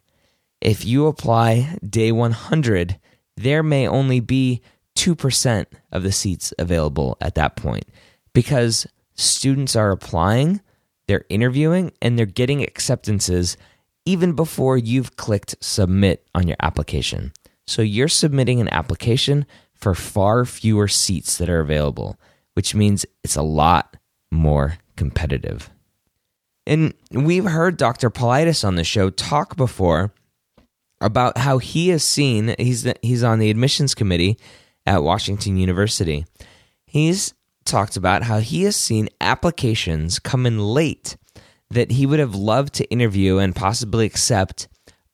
If 0.61 0.85
you 0.85 1.09
apply 1.09 1.79
day 1.85 2.13
100, 2.13 3.01
there 3.37 3.65
may 3.65 3.89
only 3.89 4.21
be 4.21 4.63
2% 4.95 5.67
of 5.91 6.05
the 6.05 6.13
seats 6.13 6.55
available 6.61 7.17
at 7.21 7.35
that 7.35 7.57
point 7.57 7.87
because 8.33 8.87
students 9.17 9.75
are 9.75 9.91
applying, 9.91 10.61
they're 11.07 11.25
interviewing, 11.29 11.93
and 12.01 12.19
they're 12.19 12.27
getting 12.27 12.63
acceptances 12.63 13.57
even 14.05 14.33
before 14.33 14.77
you've 14.77 15.17
clicked 15.17 15.55
submit 15.61 16.27
on 16.35 16.49
your 16.49 16.57
application. 16.61 17.33
So 17.67 17.83
you're 17.83 18.09
submitting 18.09 18.61
an 18.61 18.73
application 18.73 19.47
for 19.75 19.95
far 19.95 20.45
fewer 20.45 20.89
seats 20.89 21.39
that 21.39 21.49
are 21.49 21.61
available, 21.61 22.19
which 22.55 22.75
means 22.75 23.07
it's 23.23 23.37
a 23.37 23.43
lot 23.43 23.97
more 24.31 24.79
competitive. 24.97 25.71
And 26.67 26.95
we've 27.11 27.45
heard 27.45 27.77
Dr. 27.77 28.11
Politis 28.11 28.65
on 28.65 28.77
the 28.77 28.85
show 28.85 29.11
talk 29.11 29.57
before 29.57 30.13
about 31.01 31.39
how 31.39 31.59
he 31.59 31.89
has 31.89 32.05
seen 32.05 32.55
he's 32.59 32.87
he's 33.03 33.25
on 33.25 33.41
the 33.41 33.51
admissions 33.51 33.95
committee 33.95 34.39
at 34.87 35.03
Washington 35.03 35.57
University. 35.57 36.25
He's 36.87 37.35
talked 37.73 37.97
about 37.97 38.23
how 38.23 38.39
he 38.39 38.65
has 38.65 38.77
seen 38.77 39.09
applications 39.19 40.19
come 40.19 40.45
in 40.45 40.59
late 40.59 41.17
that 41.71 41.91
he 41.91 42.05
would 42.05 42.19
have 42.19 42.35
loved 42.35 42.75
to 42.75 42.91
interview 42.91 43.39
and 43.39 43.57
possibly 43.57 44.05
accept 44.05 44.69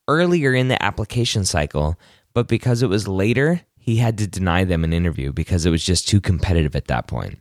earlier 0.08 0.52
in 0.52 0.66
the 0.66 0.82
application 0.82 1.44
cycle, 1.44 1.96
but 2.34 2.48
because 2.48 2.82
it 2.82 2.88
was 2.88 3.06
later, 3.06 3.60
he 3.78 3.98
had 3.98 4.18
to 4.18 4.26
deny 4.26 4.64
them 4.64 4.82
an 4.82 4.92
interview 4.92 5.32
because 5.32 5.66
it 5.66 5.70
was 5.70 5.84
just 5.84 6.08
too 6.08 6.20
competitive 6.20 6.74
at 6.74 6.88
that 6.88 7.06
point. 7.06 7.38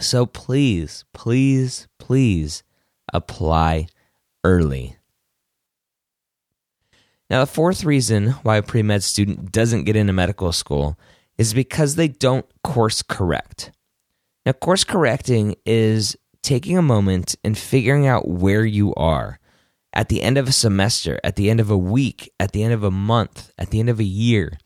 So 0.00 0.26
please, 0.26 1.04
please, 1.12 1.86
please 2.00 2.64
apply 3.12 3.86
early. 4.42 4.96
Now, 7.30 7.38
the 7.38 7.46
fourth 7.46 7.84
reason 7.84 8.30
why 8.42 8.56
a 8.56 8.62
pre 8.62 8.82
med 8.82 9.04
student 9.04 9.52
doesn't 9.52 9.84
get 9.84 9.94
into 9.94 10.12
medical 10.12 10.50
school 10.50 10.98
is 11.38 11.54
because 11.54 11.94
they 11.94 12.08
don't 12.08 12.46
course 12.64 13.00
correct. 13.00 13.70
Now, 14.46 14.52
course 14.52 14.84
correcting 14.84 15.56
is 15.64 16.16
taking 16.42 16.76
a 16.76 16.82
moment 16.82 17.34
and 17.42 17.56
figuring 17.56 18.06
out 18.06 18.28
where 18.28 18.64
you 18.64 18.94
are 18.94 19.38
at 19.94 20.08
the 20.08 20.22
end 20.22 20.36
of 20.36 20.48
a 20.48 20.52
semester, 20.52 21.18
at 21.24 21.36
the 21.36 21.48
end 21.48 21.60
of 21.60 21.70
a 21.70 21.78
week, 21.78 22.30
at 22.38 22.52
the 22.52 22.62
end 22.62 22.74
of 22.74 22.82
a 22.82 22.90
month, 22.90 23.52
at 23.58 23.70
the 23.70 23.80
end 23.80 23.88
of 23.88 24.00
a 24.00 24.04
year. 24.04 24.58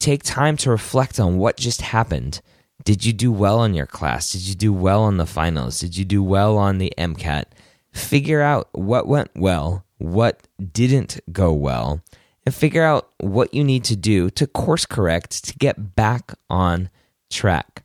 Take 0.00 0.22
time 0.22 0.56
to 0.58 0.70
reflect 0.70 1.20
on 1.20 1.36
what 1.36 1.56
just 1.56 1.82
happened. 1.82 2.40
Did 2.84 3.04
you 3.04 3.12
do 3.12 3.30
well 3.30 3.62
in 3.64 3.74
your 3.74 3.86
class? 3.86 4.32
Did 4.32 4.42
you 4.42 4.54
do 4.54 4.72
well 4.72 5.02
on 5.02 5.18
the 5.18 5.26
finals? 5.26 5.78
Did 5.78 5.96
you 5.96 6.04
do 6.04 6.22
well 6.22 6.56
on 6.56 6.78
the 6.78 6.92
MCAT? 6.96 7.44
Figure 7.92 8.40
out 8.40 8.68
what 8.72 9.06
went 9.06 9.30
well, 9.36 9.84
what 9.98 10.48
didn't 10.72 11.20
go 11.30 11.52
well, 11.52 12.02
and 12.46 12.54
figure 12.54 12.82
out 12.82 13.12
what 13.18 13.52
you 13.52 13.62
need 13.62 13.84
to 13.84 13.96
do 13.96 14.30
to 14.30 14.46
course 14.46 14.86
correct 14.86 15.44
to 15.44 15.58
get 15.58 15.94
back 15.94 16.32
on 16.48 16.88
track. 17.30 17.81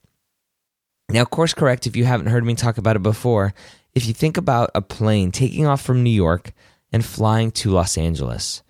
Now, 1.10 1.24
course 1.24 1.54
correct, 1.54 1.88
if 1.88 1.96
you 1.96 2.04
haven't 2.04 2.28
heard 2.28 2.44
me 2.44 2.54
talk 2.54 2.78
about 2.78 2.98
it 2.98 3.04
before, 3.04 3.54
if 3.96 4.06
you 4.06 4.14
think 4.14 4.36
about 4.36 4.72
a 4.76 4.82
plane 4.82 5.32
taking 5.32 5.66
off 5.66 5.82
from 5.82 6.04
New 6.04 6.10
York 6.10 6.52
and 6.92 7.06
flying 7.06 7.52
to 7.52 7.72
Los 7.72 7.98
Angeles. 7.98 8.62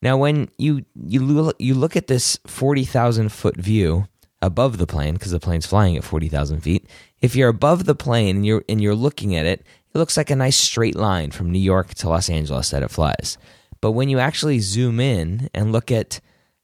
Now, 0.00 0.16
when 0.16 0.48
you 0.56 0.84
you 0.94 1.20
look, 1.20 1.56
you 1.58 1.74
look 1.74 1.96
at 1.96 2.06
this 2.06 2.38
forty 2.46 2.84
thousand 2.84 3.30
foot 3.30 3.56
view 3.56 4.06
above 4.40 4.78
the 4.78 4.86
plane, 4.86 5.14
because 5.14 5.32
the 5.32 5.40
plane's 5.40 5.66
flying 5.66 5.96
at 5.96 6.04
forty 6.04 6.28
thousand 6.28 6.60
feet, 6.60 6.86
if 7.20 7.36
you're 7.36 7.48
above 7.48 7.84
the 7.84 7.94
plane 7.94 8.36
and 8.36 8.46
you're 8.46 8.64
and 8.68 8.80
you're 8.80 8.94
looking 8.94 9.36
at 9.36 9.44
it, 9.44 9.60
it 9.92 9.98
looks 9.98 10.16
like 10.16 10.30
a 10.30 10.36
nice 10.36 10.56
straight 10.56 10.96
line 10.96 11.32
from 11.32 11.50
New 11.50 11.58
York 11.58 11.92
to 11.94 12.08
Los 12.08 12.30
Angeles 12.30 12.70
that 12.70 12.82
it 12.82 12.90
flies. 12.90 13.36
But 13.80 13.92
when 13.92 14.08
you 14.08 14.18
actually 14.18 14.60
zoom 14.60 15.00
in 15.00 15.50
and 15.52 15.72
look 15.72 15.90
at 15.90 16.20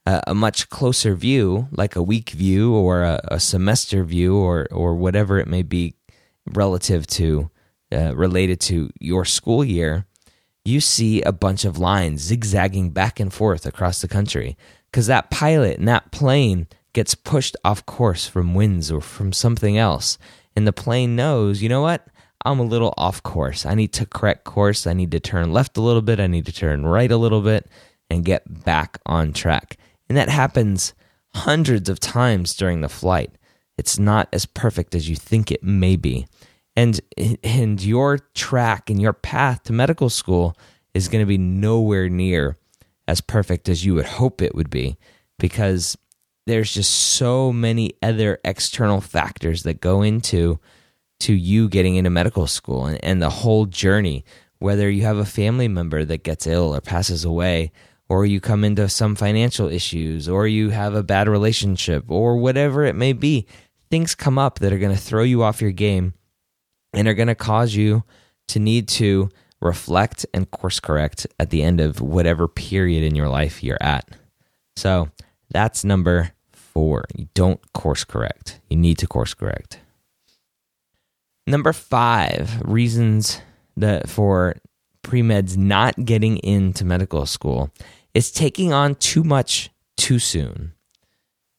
a, 0.06 0.34
much 0.34 0.68
closer 0.70 1.14
view, 1.14 1.68
like 1.72 1.96
a 1.96 2.02
week 2.02 2.30
view 2.30 2.75
or 2.75 3.02
a, 3.02 3.20
a, 3.25 3.40
semester 3.40 4.04
view 4.04 4.36
or 4.36 4.68
or 4.70 4.94
whatever 4.94 5.38
it 5.38 5.48
may 5.48 5.62
be, 5.62 5.94
relative 6.46 7.06
to 7.06 7.50
uh, 7.92 8.14
related 8.14 8.60
to 8.60 8.90
your 9.00 9.25
school 9.25 9.64
year, 9.64 10.06
you 10.64 10.80
see 10.80 11.22
a 11.22 11.32
bunch 11.32 11.64
of 11.64 11.78
lines 11.78 12.22
zigzagging 12.22 12.90
back 12.90 13.20
and 13.20 13.32
forth 13.32 13.66
across 13.66 14.00
the 14.00 14.08
country 14.08 14.56
because 14.90 15.06
that 15.06 15.30
pilot 15.30 15.78
and 15.78 15.88
that 15.88 16.10
plane 16.12 16.66
gets 16.92 17.14
pushed 17.14 17.56
off 17.64 17.84
course 17.84 18.26
from 18.26 18.54
winds 18.54 18.90
or 18.90 19.00
from 19.00 19.32
something 19.32 19.76
else, 19.76 20.18
and 20.54 20.66
the 20.66 20.72
plane 20.72 21.16
knows, 21.16 21.62
you 21.62 21.68
know 21.68 21.82
what? 21.82 22.06
I'm 22.44 22.60
a 22.60 22.64
little 22.64 22.94
off 22.96 23.22
course. 23.25 23.66
I 23.66 23.75
need 23.75 23.92
to 23.94 24.06
correct 24.06 24.44
course. 24.44 24.86
I 24.86 24.92
need 24.92 25.10
to 25.10 25.20
turn 25.20 25.52
left 25.52 25.76
a 25.76 25.80
little 25.80 26.00
bit. 26.00 26.20
I 26.20 26.28
need 26.28 26.46
to 26.46 26.52
turn 26.52 26.86
right 26.86 27.10
a 27.10 27.16
little 27.16 27.40
bit 27.40 27.68
and 28.08 28.25
get 28.25 28.64
back 28.64 28.98
on 29.04 29.32
track. 29.32 29.76
And 30.08 30.16
that 30.16 30.28
happens 30.28 30.94
hundreds 31.34 31.88
of 31.88 32.00
times 32.00 32.54
during 32.54 32.80
the 32.80 32.88
flight. 32.88 33.32
It's 33.78 33.98
not 33.98 34.28
as 34.32 34.46
perfect 34.46 34.94
as 34.94 35.08
you 35.08 35.16
think 35.16 35.50
it 35.50 35.62
may 35.62 35.96
be. 35.96 36.26
And 36.75 37.00
and 37.42 37.82
your 37.82 38.18
track 38.34 38.90
and 38.90 39.00
your 39.00 39.14
path 39.14 39.64
to 39.64 39.72
medical 39.72 40.10
school 40.10 40.56
is 40.94 41.08
going 41.08 41.22
to 41.22 41.26
be 41.26 41.38
nowhere 41.38 42.08
near 42.08 42.58
as 43.08 43.20
perfect 43.20 43.68
as 43.68 43.84
you 43.84 43.94
would 43.94 44.06
hope 44.06 44.42
it 44.42 44.54
would 44.54 44.70
be 44.70 44.96
because 45.38 45.96
there's 46.46 46.72
just 46.72 46.92
so 46.92 47.52
many 47.52 47.92
other 48.02 48.38
external 48.44 49.00
factors 49.00 49.62
that 49.62 49.80
go 49.80 50.02
into 50.02 50.58
to 51.20 51.32
you 51.32 51.68
getting 51.68 51.96
into 51.96 52.10
medical 52.10 52.46
school 52.46 52.86
and, 52.86 53.02
and 53.02 53.22
the 53.22 53.30
whole 53.30 53.66
journey 53.66 54.25
whether 54.58 54.88
you 54.88 55.02
have 55.02 55.18
a 55.18 55.25
family 55.25 55.68
member 55.68 56.04
that 56.04 56.25
gets 56.25 56.46
ill 56.46 56.75
or 56.75 56.80
passes 56.80 57.25
away 57.25 57.70
or 58.08 58.25
you 58.25 58.40
come 58.40 58.64
into 58.64 58.88
some 58.88 59.16
financial 59.16 59.68
issues, 59.68 60.28
or 60.28 60.46
you 60.46 60.70
have 60.70 60.94
a 60.94 61.02
bad 61.02 61.28
relationship, 61.28 62.04
or 62.08 62.36
whatever 62.36 62.84
it 62.84 62.94
may 62.94 63.12
be, 63.12 63.46
things 63.90 64.14
come 64.14 64.38
up 64.38 64.58
that 64.60 64.72
are 64.72 64.78
going 64.78 64.94
to 64.94 65.00
throw 65.00 65.22
you 65.22 65.42
off 65.42 65.60
your 65.60 65.72
game 65.72 66.14
and 66.92 67.08
are 67.08 67.14
going 67.14 67.28
to 67.28 67.34
cause 67.34 67.75
you 67.75 68.04
to 68.48 68.58
need 68.58 68.88
to 68.88 69.28
reflect 69.60 70.26
and 70.32 70.50
course 70.50 70.80
correct 70.80 71.26
at 71.38 71.50
the 71.50 71.62
end 71.62 71.80
of 71.80 72.00
whatever 72.00 72.46
period 72.46 73.02
in 73.02 73.14
your 73.14 73.28
life 73.28 73.62
you're 73.62 73.82
at. 73.82 74.08
So 74.76 75.08
that's 75.50 75.84
number 75.84 76.32
four. 76.52 77.04
You 77.14 77.28
don't 77.34 77.60
course 77.72 78.04
correct, 78.04 78.60
you 78.68 78.76
need 78.76 78.98
to 78.98 79.06
course 79.06 79.34
correct. 79.34 79.80
Number 81.46 81.72
five 81.72 82.60
reasons 82.62 83.40
that 83.76 84.08
for 84.08 84.56
pre 85.06 85.22
meds 85.22 85.56
not 85.56 86.04
getting 86.04 86.38
into 86.38 86.84
medical 86.84 87.25
school 87.26 87.70
is 88.12 88.32
taking 88.32 88.72
on 88.72 88.96
too 88.96 89.22
much 89.22 89.70
too 89.96 90.18
soon. 90.18 90.72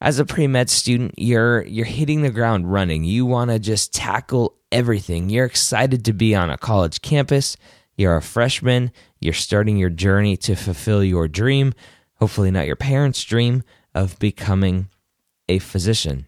As 0.02 0.20
a 0.20 0.26
pre-med 0.26 0.70
student, 0.70 1.16
you're 1.18 1.64
you're 1.64 1.86
hitting 1.86 2.22
the 2.22 2.30
ground 2.30 2.72
running. 2.72 3.04
You 3.04 3.26
want 3.26 3.50
to 3.50 3.58
just 3.58 3.94
tackle 3.94 4.56
everything. 4.72 5.30
You're 5.30 5.46
excited 5.46 6.06
to 6.06 6.14
be 6.14 6.36
on 6.36 6.50
a 6.50 6.58
college 6.58 7.02
campus. 7.02 7.58
You're 7.96 8.18
a 8.18 8.22
freshman. 8.22 8.92
You're 9.22 9.34
starting 9.34 9.78
your 9.78 9.90
journey 9.90 10.38
to 10.38 10.56
fulfill 10.56 11.04
your 11.04 11.28
dream, 11.28 11.74
hopefully 12.16 12.52
not 12.52 12.68
your 12.68 12.76
parents' 12.76 13.24
dream 13.24 13.64
of 13.96 14.20
becoming 14.20 14.90
a 15.50 15.58
physician. 15.60 16.28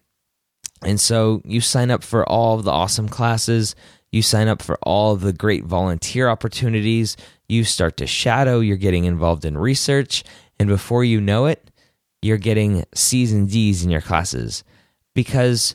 And 0.82 0.98
so 0.98 1.42
you 1.44 1.60
sign 1.60 1.90
up 1.90 2.02
for 2.02 2.26
all 2.28 2.56
the 2.56 2.72
awesome 2.72 3.08
classes. 3.08 3.76
You 4.12 4.22
sign 4.22 4.48
up 4.48 4.60
for 4.62 4.76
all 4.82 5.16
the 5.16 5.32
great 5.32 5.64
volunteer 5.64 6.28
opportunities. 6.28 7.16
You 7.48 7.64
start 7.64 7.96
to 7.98 8.06
shadow. 8.06 8.60
You're 8.60 8.76
getting 8.76 9.04
involved 9.04 9.44
in 9.44 9.56
research. 9.56 10.24
And 10.58 10.68
before 10.68 11.04
you 11.04 11.20
know 11.20 11.46
it, 11.46 11.70
you're 12.22 12.36
getting 12.36 12.84
C's 12.94 13.32
and 13.32 13.48
D's 13.48 13.84
in 13.84 13.90
your 13.90 14.00
classes. 14.00 14.64
Because 15.14 15.74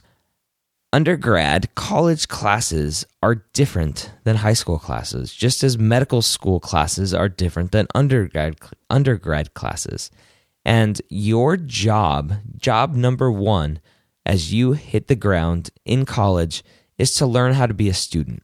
undergrad, 0.92 1.74
college 1.76 2.28
classes 2.28 3.06
are 3.24 3.44
different 3.54 4.12
than 4.24 4.38
high 4.38 4.54
school 4.54 4.80
classes, 4.80 5.34
just 5.34 5.64
as 5.64 5.78
medical 5.78 6.22
school 6.22 6.60
classes 6.60 7.14
are 7.14 7.30
different 7.30 7.72
than 7.72 7.88
undergrad, 7.96 8.56
undergrad 8.90 9.54
classes. 9.54 10.12
And 10.64 11.02
your 11.10 11.58
job, 11.58 12.34
job 12.58 12.96
number 12.96 13.32
one, 13.32 13.80
as 14.26 14.54
you 14.54 14.74
hit 14.74 15.08
the 15.08 15.16
ground 15.16 15.70
in 15.86 16.06
college 16.06 16.64
is 16.98 17.14
to 17.16 17.26
learn 17.26 17.54
how 17.54 17.66
to 17.66 17.74
be 17.74 17.90
a 17.90 17.94
student. 17.94 18.44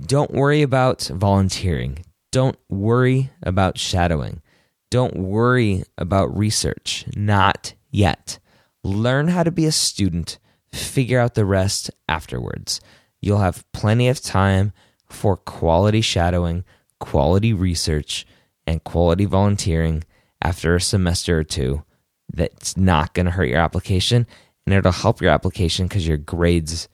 Don't 0.00 0.32
worry 0.32 0.62
about 0.62 1.02
volunteering. 1.02 2.04
Don't 2.32 2.58
worry 2.68 3.30
about 3.42 3.78
shadowing. 3.78 4.42
Don't 4.90 5.16
worry 5.16 5.84
about 5.96 6.36
research. 6.36 7.04
Not 7.16 7.74
yet. 7.90 8.38
Learn 8.82 9.28
how 9.28 9.42
to 9.42 9.50
be 9.50 9.66
a 9.66 9.72
student. 9.72 10.38
Figure 10.72 11.20
out 11.20 11.34
the 11.34 11.44
rest 11.44 11.90
afterwards. 12.08 12.80
You'll 13.20 13.38
have 13.38 13.64
plenty 13.72 14.08
of 14.08 14.20
time 14.20 14.72
for 15.08 15.36
quality 15.36 16.00
shadowing, 16.00 16.64
quality 16.98 17.52
research, 17.52 18.26
and 18.66 18.82
quality 18.82 19.24
volunteering 19.24 20.04
after 20.42 20.74
a 20.74 20.80
semester 20.80 21.38
or 21.38 21.44
two. 21.44 21.84
That's 22.32 22.76
not 22.76 23.14
going 23.14 23.26
to 23.26 23.32
hurt 23.32 23.48
your 23.48 23.60
application 23.60 24.26
and 24.66 24.74
it'll 24.74 24.92
help 24.92 25.20
your 25.20 25.30
application 25.30 25.86
because 25.86 26.06
your 26.06 26.16
grades 26.16 26.88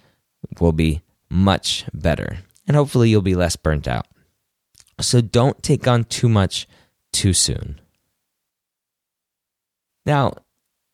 will 0.59 0.73
be 0.73 1.03
much 1.29 1.85
better 1.93 2.39
and 2.71 2.77
hopefully 2.77 3.11
you'll 3.11 3.21
be 3.21 3.35
less 3.35 3.57
burnt 3.57 3.89
out. 3.89 4.07
So 5.01 5.21
don't 5.21 5.61
take 5.61 5.89
on 5.89 6.05
too 6.05 6.29
much 6.29 6.69
too 7.13 7.33
soon. 7.33 7.81
Now, 10.07 10.35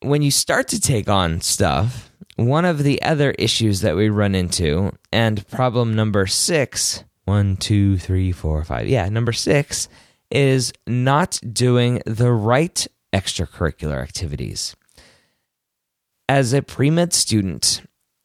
when 0.00 0.22
you 0.22 0.30
start 0.30 0.68
to 0.68 0.80
take 0.80 1.06
on 1.10 1.42
stuff, 1.42 2.10
one 2.36 2.64
of 2.64 2.82
the 2.82 3.02
other 3.02 3.32
issues 3.32 3.82
that 3.82 3.94
we 3.94 4.08
run 4.08 4.34
into, 4.34 4.92
and 5.12 5.46
problem 5.48 5.94
number 5.94 6.26
six, 6.26 7.04
one, 7.26 7.58
two, 7.58 7.98
three, 7.98 8.32
four, 8.32 8.64
five, 8.64 8.88
yeah, 8.88 9.06
number 9.10 9.34
six 9.34 9.86
is 10.30 10.72
not 10.86 11.38
doing 11.52 12.00
the 12.06 12.32
right 12.32 12.86
extracurricular 13.12 14.02
activities. 14.02 14.74
As 16.26 16.54
a 16.54 16.62
pre 16.62 16.88
med 16.88 17.12
student, 17.12 17.82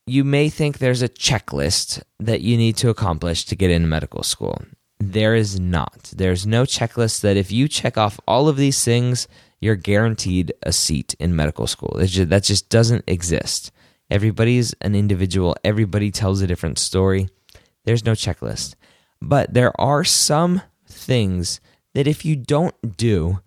you 0.08 0.24
may 0.24 0.50
think 0.50 0.77
there's 0.77 1.01
a 1.01 1.10
checklist 1.10 2.01
that 2.20 2.41
you 2.41 2.58
need 2.58 2.77
to 2.77 2.89
accomplish 2.89 3.46
to 3.46 3.55
get 3.55 3.72
into 3.72 3.88
medical 3.88 4.24
school. 4.24 4.62
There 5.00 5.36
is 5.36 5.60
not. 5.60 6.12
There's 6.15 6.46
no 6.46 6.63
checklist 6.63 7.22
that 7.22 7.38
if 7.38 7.51
you 7.51 7.67
check 7.67 7.98
off 7.98 8.20
all 8.27 8.48
of 8.48 8.58
these 8.58 8.84
things, 8.84 9.27
you're 9.60 9.75
guaranteed 9.75 10.53
a 10.63 10.72
seat 10.72 11.15
in 11.20 11.36
medical 11.36 11.67
school. 11.67 11.98
Just, 12.01 12.29
that 12.29 12.43
just 12.43 12.70
doesn't 12.70 13.03
exist. 13.08 13.72
Everybody's 14.10 14.74
an 14.81 14.96
individual, 14.96 15.55
everybody 15.63 16.12
tells 16.12 16.41
a 16.41 16.48
different 16.48 16.77
story. 16.77 17.29
There's 17.86 18.05
no 18.05 18.12
checklist. 18.12 18.75
But 19.22 19.53
there 19.53 19.79
are 19.79 20.03
some 20.03 20.62
things 20.88 21.62
that 21.93 22.08
if 22.08 22.25
you 22.25 22.36
don't 22.36 22.98
do, 22.98 23.39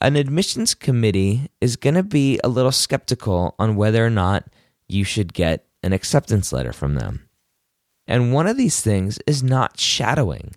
an 0.00 0.16
admissions 0.16 0.74
committee 0.74 1.50
is 1.60 1.76
going 1.76 1.94
to 1.94 2.02
be 2.02 2.40
a 2.42 2.48
little 2.48 2.72
skeptical 2.72 3.54
on 3.58 3.76
whether 3.76 4.04
or 4.04 4.10
not 4.10 4.44
you 4.88 5.04
should 5.04 5.32
get 5.32 5.66
an 5.82 5.92
acceptance 5.92 6.52
letter 6.52 6.72
from 6.72 6.94
them. 6.94 7.28
And 8.06 8.32
one 8.32 8.46
of 8.46 8.56
these 8.56 8.80
things 8.80 9.18
is 9.26 9.42
not 9.42 9.78
shadowing. 9.78 10.56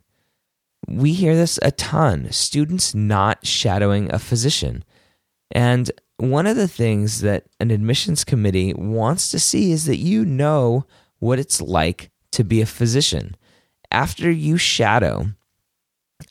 We 0.87 1.13
hear 1.13 1.35
this 1.35 1.59
a 1.61 1.71
ton 1.71 2.31
students 2.31 2.93
not 2.95 3.45
shadowing 3.45 4.11
a 4.11 4.19
physician. 4.19 4.83
And 5.51 5.91
one 6.17 6.47
of 6.47 6.55
the 6.55 6.67
things 6.67 7.21
that 7.21 7.45
an 7.59 7.71
admissions 7.71 8.23
committee 8.23 8.73
wants 8.73 9.29
to 9.31 9.39
see 9.39 9.71
is 9.71 9.85
that 9.85 9.97
you 9.97 10.25
know 10.25 10.85
what 11.19 11.39
it's 11.39 11.61
like 11.61 12.09
to 12.31 12.43
be 12.43 12.61
a 12.61 12.65
physician. 12.65 13.35
After 13.91 14.29
you 14.31 14.57
shadow 14.57 15.27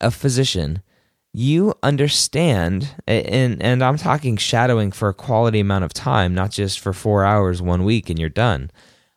a 0.00 0.10
physician, 0.10 0.82
you 1.34 1.74
understand 1.82 2.94
and 3.06 3.62
and 3.62 3.82
I'm 3.82 3.96
talking 3.96 4.36
shadowing 4.36 4.92
for 4.92 5.08
a 5.08 5.14
quality 5.14 5.60
amount 5.60 5.84
of 5.84 5.92
time, 5.92 6.34
not 6.34 6.50
just 6.50 6.80
for 6.80 6.92
4 6.92 7.24
hours 7.24 7.62
one 7.62 7.84
week 7.84 8.10
and 8.10 8.18
you're 8.18 8.28
done. 8.28 8.70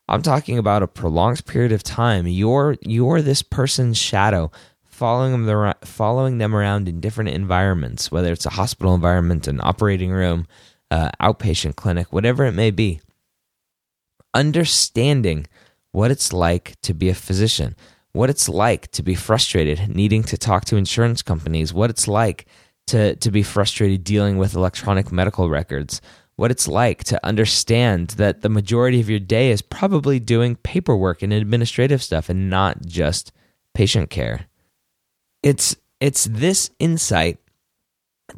I'm 0.08 0.22
talking 0.22 0.58
about 0.58 0.84
a 0.84 0.88
prolonged 0.88 1.46
period 1.46 1.72
of 1.72 1.84
time. 1.84 2.28
You're 2.28 2.78
you're 2.82 3.22
this 3.22 3.42
person's 3.42 3.98
shadow, 3.98 4.52
following 4.84 5.46
them 5.46 5.74
following 5.84 6.38
them 6.38 6.56
around 6.56 6.88
in 6.88 7.02
different 7.02 7.32
environments, 7.32 8.12
whether 8.12 8.32
it's 8.32 8.46
a 8.46 8.52
hospital 8.52 8.96
environment, 8.96 9.48
an 9.48 9.60
operating 9.62 10.12
room, 10.12 10.48
uh, 10.92 11.10
outpatient 11.22 11.76
clinic, 11.76 12.14
whatever 12.14 12.46
it 12.46 12.54
may 12.54 12.72
be. 12.72 13.02
Understanding 14.34 15.48
what 15.92 16.12
it's 16.12 16.32
like 16.32 16.76
to 16.82 16.94
be 16.94 17.10
a 17.10 17.16
physician, 17.16 17.76
what 18.16 18.30
it's 18.30 18.48
like 18.48 18.90
to 18.92 19.04
be 19.04 19.14
frustrated 19.14 19.94
needing 19.94 20.24
to 20.24 20.38
talk 20.38 20.64
to 20.64 20.78
insurance 20.78 21.22
companies, 21.22 21.74
what 21.74 21.90
it's 21.90 22.08
like 22.08 22.46
to, 22.88 23.14
to 23.18 23.30
be 23.30 23.44
frustrated 23.44 24.06
dealing 24.06 24.38
with 24.38 24.56
electronic 24.56 25.12
medical 25.12 25.50
records, 25.50 26.00
what 26.38 26.50
it's 26.50 26.66
like 26.66 27.04
to 27.04 27.24
understand 27.26 28.10
that 28.12 28.42
the 28.42 28.48
majority 28.48 29.02
of 29.02 29.10
your 29.10 29.20
day 29.20 29.52
is 29.52 29.62
probably 29.62 30.18
doing 30.18 30.56
paperwork 30.56 31.22
and 31.22 31.34
administrative 31.34 32.02
stuff 32.02 32.30
and 32.30 32.50
not 32.50 32.86
just 32.86 33.34
patient 33.74 34.10
care. 34.10 34.46
It's 35.44 35.76
it's 36.00 36.24
this 36.24 36.70
insight 36.80 37.40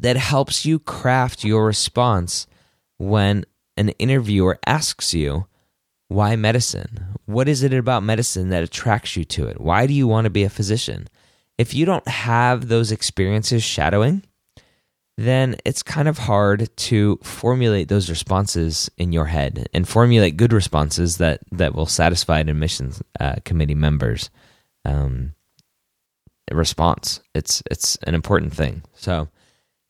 that 0.00 0.16
helps 0.16 0.66
you 0.66 0.80
craft 0.80 1.44
your 1.44 1.64
response 1.64 2.48
when 2.98 3.44
an 3.76 3.90
interviewer 3.90 4.58
asks 4.66 5.14
you 5.14 5.46
why 6.08 6.36
medicine? 6.36 7.16
What 7.26 7.48
is 7.48 7.62
it 7.62 7.72
about 7.72 8.02
medicine 8.02 8.48
that 8.50 8.62
attracts 8.62 9.16
you 9.16 9.24
to 9.24 9.46
it? 9.46 9.60
Why 9.60 9.86
do 9.86 9.94
you 9.94 10.08
want 10.08 10.24
to 10.24 10.30
be 10.30 10.44
a 10.44 10.50
physician? 10.50 11.08
If 11.56 11.74
you 11.74 11.84
don't 11.84 12.06
have 12.08 12.68
those 12.68 12.92
experiences 12.92 13.62
shadowing, 13.62 14.22
then 15.16 15.56
it's 15.64 15.82
kind 15.82 16.08
of 16.08 16.18
hard 16.18 16.68
to 16.76 17.18
formulate 17.22 17.88
those 17.88 18.08
responses 18.08 18.90
in 18.96 19.12
your 19.12 19.26
head 19.26 19.68
and 19.74 19.88
formulate 19.88 20.36
good 20.36 20.52
responses 20.52 21.18
that, 21.18 21.40
that 21.52 21.74
will 21.74 21.86
satisfy 21.86 22.38
an 22.38 22.48
admissions 22.48 23.02
uh, 23.18 23.36
committee 23.44 23.74
members. 23.74 24.30
Um, 24.84 25.34
response. 26.54 27.20
It's 27.34 27.62
it's 27.70 27.96
an 28.04 28.14
important 28.14 28.54
thing. 28.54 28.82
So 28.94 29.28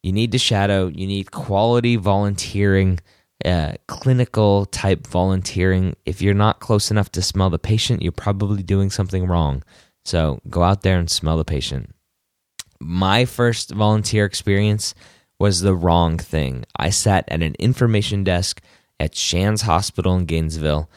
you 0.03 0.13
need 0.13 0.33
to 0.33 0.39
shadow. 0.39 0.87
You 0.89 1.07
need 1.07 1.31
quality 1.31 1.97
volunteering 1.97 3.01
uh, 3.45 3.73
clinical 3.87 4.67
type 4.67 5.07
volunteering. 5.07 5.97
If 6.05 6.21
you're 6.23 6.35
not 6.35 6.61
close 6.61 6.91
enough 6.91 7.13
to 7.13 7.23
smell 7.23 7.51
the 7.51 7.59
patient, 7.59 8.03
you're 8.03 8.13
probably 8.13 8.63
doing 8.63 8.91
something 8.91 9.27
wrong. 9.27 9.63
So 10.05 10.41
go 10.49 10.63
out 10.63 10.83
there 10.83 10.99
and 10.99 11.11
smell 11.11 11.37
the 11.37 11.45
patient. 11.45 11.95
My 12.81 13.25
first 13.25 13.71
volunteer 13.73 14.25
experience 14.25 14.95
was 15.39 15.61
the 15.61 15.75
wrong 15.75 16.19
thing. 16.19 16.65
I 16.77 16.91
sat 16.91 17.25
at 17.29 17.43
an 17.43 17.55
information 17.59 18.25
desk 18.25 18.61
at 18.99 19.15
Shands 19.15 19.63
Hospital 19.63 20.17
in 20.17 20.25
Gainesville, 20.25 20.91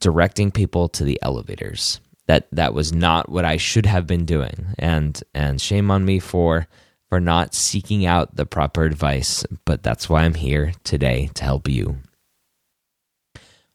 directing 0.00 0.50
people 0.50 0.88
to 0.90 1.04
the 1.04 1.18
elevators. 1.22 2.00
That 2.26 2.46
that 2.52 2.74
was 2.74 2.92
not 2.92 3.28
what 3.28 3.44
I 3.44 3.56
should 3.56 3.86
have 3.86 4.06
been 4.06 4.24
doing, 4.24 4.74
and 4.78 5.20
and 5.34 5.60
shame 5.60 5.90
on 5.90 6.04
me 6.04 6.20
for 6.20 6.68
for 7.10 7.20
not 7.20 7.54
seeking 7.54 8.06
out 8.06 8.36
the 8.36 8.46
proper 8.46 8.84
advice, 8.84 9.44
but 9.66 9.82
that's 9.82 10.08
why 10.08 10.22
I'm 10.22 10.34
here 10.34 10.72
today 10.84 11.28
to 11.34 11.44
help 11.44 11.68
you. 11.68 11.96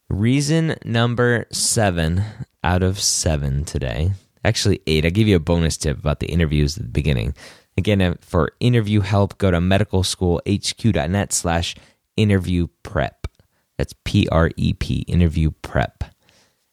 Reason 0.08 0.76
number 0.84 1.46
seven 1.52 2.24
out 2.64 2.82
of 2.82 2.98
seven 2.98 3.64
today, 3.64 4.12
actually 4.42 4.80
eight. 4.86 5.04
I'll 5.04 5.10
give 5.10 5.28
you 5.28 5.36
a 5.36 5.40
bonus 5.40 5.76
tip 5.76 5.98
about 5.98 6.20
the 6.20 6.28
interviews 6.28 6.76
at 6.76 6.84
the 6.84 6.88
beginning. 6.88 7.34
Again, 7.76 8.00
uh, 8.00 8.14
for 8.20 8.52
interview 8.58 9.00
help, 9.00 9.36
go 9.36 9.50
to 9.50 9.58
medicalschoolhq.net 9.58 11.32
slash 11.32 11.74
interview 12.16 12.68
prep. 12.82 13.26
That's 13.76 13.94
P 14.04 14.26
R 14.32 14.50
E 14.56 14.72
P, 14.72 15.04
interview 15.08 15.50
prep. 15.60 16.04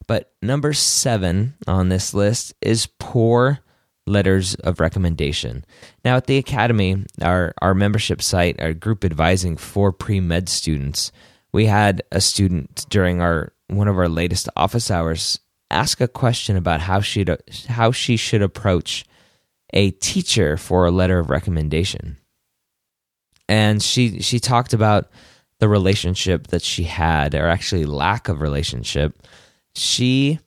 But 0.08 0.32
number 0.42 0.72
seven 0.72 1.56
on 1.68 1.90
this 1.90 2.14
list 2.14 2.54
is 2.62 2.88
poor 3.00 3.60
letters 4.06 4.56
of 4.56 4.80
recommendation. 4.80 5.66
Now, 6.04 6.18
at 6.18 6.28
the 6.28 6.38
Academy, 6.38 7.06
our, 7.22 7.54
our 7.62 7.74
membership 7.74 8.22
site, 8.22 8.62
our 8.62 8.74
group 8.74 9.06
advising 9.06 9.58
for 9.58 9.92
pre 9.92 10.20
med 10.20 10.50
students, 10.50 11.12
we 11.52 11.66
had 11.68 12.02
a 12.12 12.20
student 12.20 12.86
during 12.90 13.22
our 13.22 13.54
one 13.68 13.88
of 13.88 13.98
our 13.98 14.10
latest 14.10 14.50
office 14.56 14.92
hours 14.92 15.40
ask 15.72 16.02
a 16.02 16.08
question 16.08 16.56
about 16.56 16.82
how 16.82 17.02
she 17.02 17.26
how 17.68 17.92
she 17.92 18.18
should 18.18 18.42
approach 18.42 19.06
a 19.74 19.92
teacher 19.92 20.58
for 20.58 20.86
a 20.86 20.92
letter 20.92 21.20
of 21.20 21.30
recommendation. 21.30 22.18
And 23.50 23.82
she 23.82 24.22
she 24.22 24.40
talked 24.40 24.74
about 24.74 25.10
the 25.60 25.70
relationship 25.70 26.48
that 26.48 26.62
she 26.62 26.84
had 26.84 27.36
or 27.36 27.48
actually 27.48 27.86
lack 27.86 28.30
of 28.30 28.42
relationship. 28.42 29.16
She 29.76 30.40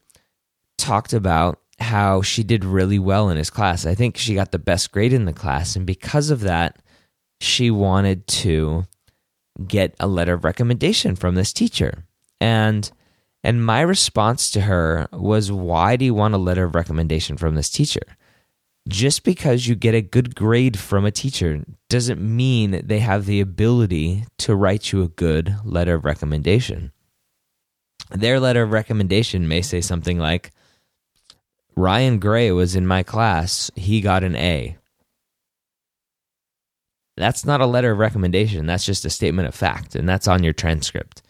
talked 0.79 1.13
about 1.13 1.61
how 1.79 2.23
she 2.23 2.43
did 2.43 2.65
really 2.65 2.99
well 2.99 3.29
in 3.29 3.37
his 3.37 3.51
class. 3.51 3.85
I 3.87 3.95
think 3.95 4.17
she 4.17 4.35
got 4.35 4.53
the 4.53 4.59
best 4.59 4.93
grade 4.93 5.13
in 5.13 5.25
the 5.25 5.33
class. 5.33 5.77
And 5.77 5.87
because 5.87 6.31
of 6.31 6.41
that, 6.41 6.79
she 7.41 7.71
wanted 7.71 8.27
to 8.29 8.85
get 9.67 9.95
a 10.01 10.07
letter 10.07 10.35
of 10.35 10.45
recommendation 10.45 11.17
from 11.17 11.35
this 11.35 11.53
teacher. 11.53 12.05
And 12.41 12.91
and 13.45 13.65
my 13.65 13.81
response 13.81 14.51
to 14.51 14.63
her 14.63 15.07
was, 15.13 15.53
Why 15.53 15.97
do 15.97 16.05
you 16.05 16.15
want 16.15 16.35
a 16.35 16.39
letter 16.39 16.65
of 16.65 16.75
recommendation 16.75 17.37
from 17.37 17.55
this 17.55 17.71
teacher? 17.71 18.17
Just 18.89 19.23
because 19.23 19.67
you 19.67 19.75
get 19.75 19.95
a 19.95 20.03
good 20.03 20.35
grade 20.35 20.79
from 20.79 21.05
a 21.05 21.11
teacher 21.11 21.65
doesn't 21.89 22.21
mean 22.21 22.83
they 22.85 23.01
have 23.01 23.27
the 23.27 23.41
ability 23.41 24.25
to 24.39 24.57
write 24.57 24.93
you 24.93 25.03
a 25.03 25.09
good 25.09 25.57
letter 25.65 25.95
of 25.95 26.05
recommendation. 26.05 26.93
their 28.11 28.39
letter 28.39 28.63
of 28.63 28.71
recommendation 28.71 29.49
may 29.49 29.61
say 29.61 29.81
something 29.81 30.19
like 30.19 30.53
Ryan 31.77 32.19
Gray 32.19 32.51
was 32.53 32.75
in 32.75 32.87
my 32.87 33.03
class, 33.03 33.71
he 33.77 34.01
got 34.01 34.25
an 34.25 34.35
A. 34.37 34.77
That's 37.17 37.45
not 37.45 37.61
a 37.61 37.67
letter 37.67 37.93
of 37.93 37.99
recommendation, 37.99 38.67
that's 38.67 38.85
just 38.85 39.05
a 39.05 39.11
statement 39.11 39.49
of 39.49 39.55
fact, 39.55 39.95
and 39.95 40.09
that's 40.09 40.29
on 40.29 40.43
your 40.43 40.53
transcript. 40.53 41.23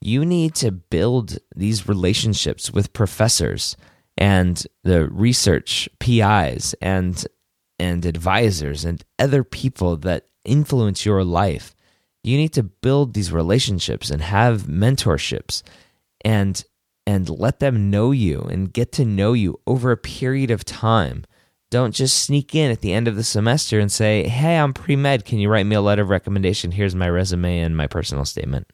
You 0.00 0.24
need 0.24 0.54
to 0.56 0.70
build 0.70 1.38
these 1.54 1.88
relationships 1.88 2.70
with 2.70 2.92
professors 2.92 3.76
and 4.16 4.66
the 4.84 5.08
research 5.08 5.88
PIs 6.00 6.74
and 6.80 7.26
and 7.80 8.04
advisors 8.04 8.84
and 8.84 9.04
other 9.18 9.44
people 9.44 9.96
that 9.98 10.26
influence 10.44 11.06
your 11.06 11.22
life. 11.22 11.76
You 12.24 12.36
need 12.36 12.52
to 12.54 12.64
build 12.64 13.14
these 13.14 13.30
relationships 13.30 14.10
and 14.10 14.20
have 14.20 14.62
mentorships 14.62 15.62
and 16.24 16.64
and 17.08 17.30
let 17.30 17.58
them 17.58 17.88
know 17.88 18.10
you 18.10 18.42
and 18.50 18.70
get 18.70 18.92
to 18.92 19.02
know 19.02 19.32
you 19.32 19.58
over 19.66 19.90
a 19.90 19.96
period 19.96 20.50
of 20.50 20.62
time. 20.62 21.24
Don't 21.70 21.94
just 21.94 22.22
sneak 22.22 22.54
in 22.54 22.70
at 22.70 22.82
the 22.82 22.92
end 22.92 23.08
of 23.08 23.16
the 23.16 23.24
semester 23.24 23.80
and 23.80 23.90
say, 23.90 24.28
"Hey, 24.28 24.58
I'm 24.58 24.74
pre-med. 24.74 25.24
Can 25.24 25.38
you 25.38 25.48
write 25.48 25.64
me 25.64 25.74
a 25.74 25.80
letter 25.80 26.02
of 26.02 26.10
recommendation? 26.10 26.70
Here's 26.70 26.94
my 26.94 27.08
resume 27.08 27.60
and 27.60 27.74
my 27.74 27.86
personal 27.86 28.26
statement." 28.26 28.70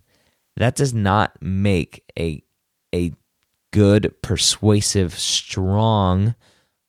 That 0.57 0.75
does 0.75 0.93
not 0.93 1.41
make 1.41 2.03
a 2.19 2.43
a 2.93 3.13
good, 3.71 4.13
persuasive, 4.21 5.15
strong 5.15 6.35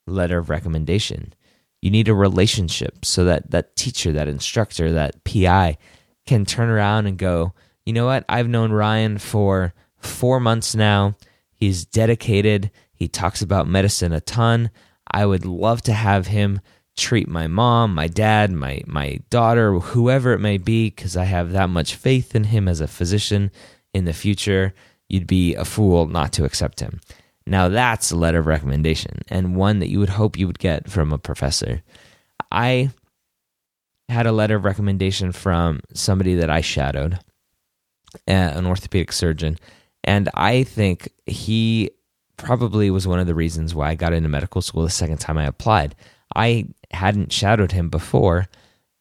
letter 0.07 0.39
of 0.39 0.49
recommendation. 0.49 1.31
You 1.79 1.91
need 1.91 2.07
a 2.07 2.15
relationship 2.15 3.05
so 3.05 3.23
that 3.25 3.51
that 3.51 3.75
teacher, 3.75 4.11
that 4.13 4.27
instructor, 4.27 4.91
that 4.93 5.23
PI 5.23 5.77
can 6.25 6.43
turn 6.43 6.69
around 6.69 7.05
and 7.05 7.19
go, 7.19 7.53
you 7.85 7.93
know 7.93 8.07
what? 8.07 8.25
I've 8.27 8.49
known 8.49 8.71
Ryan 8.71 9.19
for 9.19 9.75
four 9.97 10.39
months 10.39 10.73
now. 10.73 11.15
He's 11.55 11.85
dedicated. 11.85 12.71
He 12.93 13.07
talks 13.07 13.41
about 13.41 13.67
medicine 13.67 14.13
a 14.13 14.21
ton. 14.21 14.69
I 15.09 15.25
would 15.25 15.45
love 15.45 15.81
to 15.83 15.93
have 15.93 16.27
him 16.27 16.61
treat 16.97 17.27
my 17.27 17.47
mom, 17.47 17.93
my 17.93 18.07
dad, 18.07 18.51
my 18.51 18.81
my 18.85 19.19
daughter, 19.29 19.79
whoever 19.79 20.33
it 20.33 20.39
may 20.39 20.57
be, 20.57 20.89
because 20.89 21.17
I 21.17 21.25
have 21.25 21.51
that 21.51 21.69
much 21.69 21.95
faith 21.95 22.35
in 22.35 22.45
him 22.45 22.67
as 22.67 22.79
a 22.81 22.87
physician 22.87 23.51
in 23.93 24.05
the 24.05 24.13
future 24.13 24.73
you'd 25.09 25.27
be 25.27 25.55
a 25.55 25.65
fool 25.65 26.07
not 26.07 26.33
to 26.33 26.45
accept 26.45 26.79
him. 26.79 26.99
Now, 27.47 27.69
that's 27.69 28.11
a 28.11 28.15
letter 28.15 28.39
of 28.39 28.47
recommendation 28.47 29.19
and 29.27 29.55
one 29.55 29.79
that 29.79 29.89
you 29.89 29.99
would 29.99 30.09
hope 30.09 30.37
you 30.37 30.47
would 30.47 30.59
get 30.59 30.89
from 30.89 31.13
a 31.13 31.17
professor. 31.17 31.83
I 32.51 32.89
had 34.09 34.25
a 34.25 34.31
letter 34.31 34.55
of 34.55 34.65
recommendation 34.65 35.31
from 35.31 35.81
somebody 35.93 36.35
that 36.35 36.49
I 36.49 36.61
shadowed, 36.61 37.19
an 38.27 38.65
orthopedic 38.65 39.11
surgeon, 39.11 39.57
and 40.05 40.29
I 40.33 40.63
think 40.63 41.09
he 41.25 41.91
probably 42.37 42.89
was 42.89 43.07
one 43.07 43.19
of 43.19 43.27
the 43.27 43.35
reasons 43.35 43.75
why 43.75 43.89
I 43.89 43.95
got 43.95 44.13
into 44.13 44.29
medical 44.29 44.61
school 44.61 44.83
the 44.83 44.89
second 44.89 45.17
time 45.17 45.37
I 45.37 45.45
applied. 45.45 45.95
I 46.33 46.67
hadn't 46.91 47.33
shadowed 47.33 47.71
him 47.73 47.89
before 47.89 48.47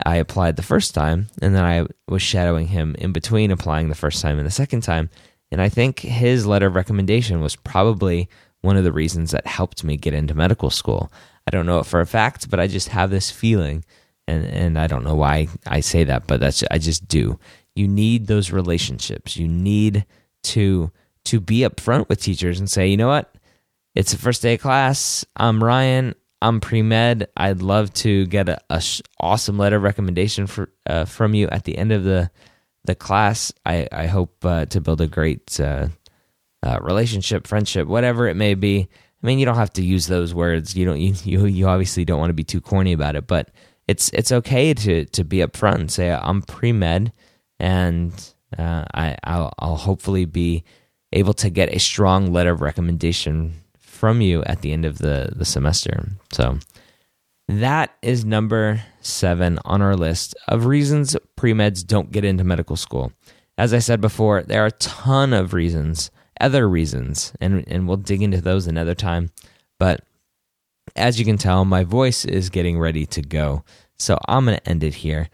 I 0.04 0.16
applied 0.16 0.56
the 0.56 0.62
first 0.62 0.94
time, 0.94 1.28
and 1.40 1.54
then 1.54 1.64
I 1.64 1.86
was 2.08 2.22
shadowing 2.22 2.68
him 2.68 2.96
in 2.98 3.12
between 3.12 3.50
applying 3.50 3.88
the 3.88 3.94
first 3.94 4.20
time 4.20 4.38
and 4.38 4.46
the 4.46 4.50
second 4.50 4.82
time. 4.82 5.10
And 5.52 5.62
I 5.62 5.68
think 5.68 6.00
his 6.00 6.46
letter 6.46 6.66
of 6.66 6.74
recommendation 6.74 7.40
was 7.40 7.54
probably 7.54 8.28
one 8.62 8.76
of 8.76 8.84
the 8.84 8.92
reasons 8.92 9.30
that 9.30 9.46
helped 9.46 9.84
me 9.84 9.96
get 9.96 10.14
into 10.14 10.34
medical 10.34 10.70
school. 10.70 11.12
I 11.46 11.50
don't 11.50 11.66
know 11.66 11.78
it 11.78 11.86
for 11.86 12.00
a 12.00 12.06
fact, 12.06 12.50
but 12.50 12.58
I 12.58 12.66
just 12.66 12.88
have 12.88 13.10
this 13.10 13.30
feeling 13.30 13.84
and 14.26 14.44
and 14.46 14.78
I 14.78 14.86
don't 14.86 15.04
know 15.04 15.14
why 15.14 15.48
I 15.66 15.80
say 15.80 16.04
that, 16.04 16.26
but 16.26 16.40
that's 16.40 16.64
I 16.70 16.78
just 16.78 17.06
do. 17.08 17.38
You 17.74 17.88
need 17.88 18.26
those 18.26 18.50
relationships. 18.52 19.36
You 19.36 19.48
need 19.48 20.06
to 20.44 20.90
to 21.26 21.40
be 21.40 21.60
upfront 21.60 22.08
with 22.08 22.22
teachers 22.22 22.58
and 22.58 22.70
say, 22.70 22.88
"You 22.88 22.96
know 22.96 23.08
what? 23.08 23.34
It's 23.94 24.12
the 24.12 24.18
first 24.18 24.42
day 24.42 24.54
of 24.54 24.60
class. 24.60 25.24
I'm 25.36 25.62
Ryan. 25.62 26.14
I'm 26.42 26.60
pre 26.60 26.82
med. 26.82 27.28
I'd 27.36 27.62
love 27.62 27.92
to 27.94 28.26
get 28.26 28.48
a, 28.48 28.60
a 28.68 28.80
sh- 28.80 29.00
awesome 29.18 29.56
letter 29.56 29.78
recommendation 29.78 30.46
for 30.46 30.70
uh, 30.86 31.04
from 31.06 31.34
you 31.34 31.48
at 31.48 31.64
the 31.64 31.78
end 31.78 31.92
of 31.92 32.04
the 32.04 32.30
the 32.84 32.94
class. 32.94 33.52
I, 33.64 33.88
I 33.90 34.06
hope 34.06 34.44
uh, 34.44 34.66
to 34.66 34.80
build 34.80 35.00
a 35.00 35.06
great 35.06 35.58
uh, 35.58 35.88
uh, 36.62 36.78
relationship, 36.82 37.46
friendship, 37.46 37.88
whatever 37.88 38.28
it 38.28 38.34
may 38.34 38.54
be. 38.54 38.88
I 39.22 39.26
mean, 39.26 39.38
you 39.38 39.46
don't 39.46 39.56
have 39.56 39.72
to 39.74 39.82
use 39.82 40.06
those 40.06 40.34
words. 40.34 40.76
You 40.76 40.84
don't. 40.84 40.98
You 41.00 41.14
you, 41.24 41.46
you 41.46 41.68
obviously 41.68 42.04
don't 42.04 42.20
want 42.20 42.30
to 42.30 42.34
be 42.34 42.44
too 42.44 42.60
corny 42.60 42.92
about 42.92 43.16
it, 43.16 43.26
but 43.26 43.50
it's 43.88 44.10
it's 44.10 44.32
okay 44.32 44.74
to 44.74 45.04
to 45.06 45.24
be 45.24 45.38
upfront 45.38 45.76
and 45.76 45.90
say 45.90 46.10
I'm 46.10 46.42
pre 46.42 46.72
med, 46.72 47.12
and 47.58 48.12
uh, 48.58 48.84
I 48.94 49.16
I'll, 49.24 49.52
I'll 49.58 49.76
hopefully 49.76 50.24
be 50.24 50.64
able 51.12 51.34
to 51.34 51.50
get 51.50 51.74
a 51.74 51.78
strong 51.78 52.32
letter 52.32 52.52
of 52.52 52.60
recommendation 52.60 53.54
from 53.78 54.20
you 54.20 54.42
at 54.44 54.62
the 54.62 54.72
end 54.72 54.84
of 54.84 54.98
the 54.98 55.32
the 55.34 55.44
semester. 55.44 56.08
So 56.32 56.58
that 57.48 57.94
is 58.02 58.24
number 58.24 58.82
seven 59.00 59.58
on 59.64 59.82
our 59.82 59.96
list 59.96 60.34
of 60.48 60.66
reasons 60.66 61.16
pre 61.36 61.52
meds 61.52 61.86
don't 61.86 62.10
get 62.10 62.24
into 62.24 62.44
medical 62.44 62.76
school. 62.76 63.12
As 63.56 63.72
I 63.72 63.78
said 63.78 64.00
before, 64.00 64.42
there 64.42 64.62
are 64.64 64.68
a 64.68 64.72
ton 64.72 65.32
of 65.32 65.52
reasons, 65.52 66.10
other 66.40 66.68
reasons, 66.68 67.32
and, 67.40 67.64
and 67.68 67.86
we'll 67.86 67.98
dig 67.98 68.22
into 68.22 68.40
those 68.40 68.66
another 68.66 68.94
time. 68.94 69.30
But 69.78 70.00
as 70.96 71.18
you 71.18 71.24
can 71.24 71.38
tell, 71.38 71.64
my 71.64 71.84
voice 71.84 72.24
is 72.24 72.50
getting 72.50 72.78
ready 72.78 73.06
to 73.06 73.22
go. 73.22 73.64
So 73.96 74.18
I'm 74.26 74.44
going 74.44 74.58
to 74.58 74.68
end 74.68 74.82
it 74.82 74.94
here. 74.94 75.28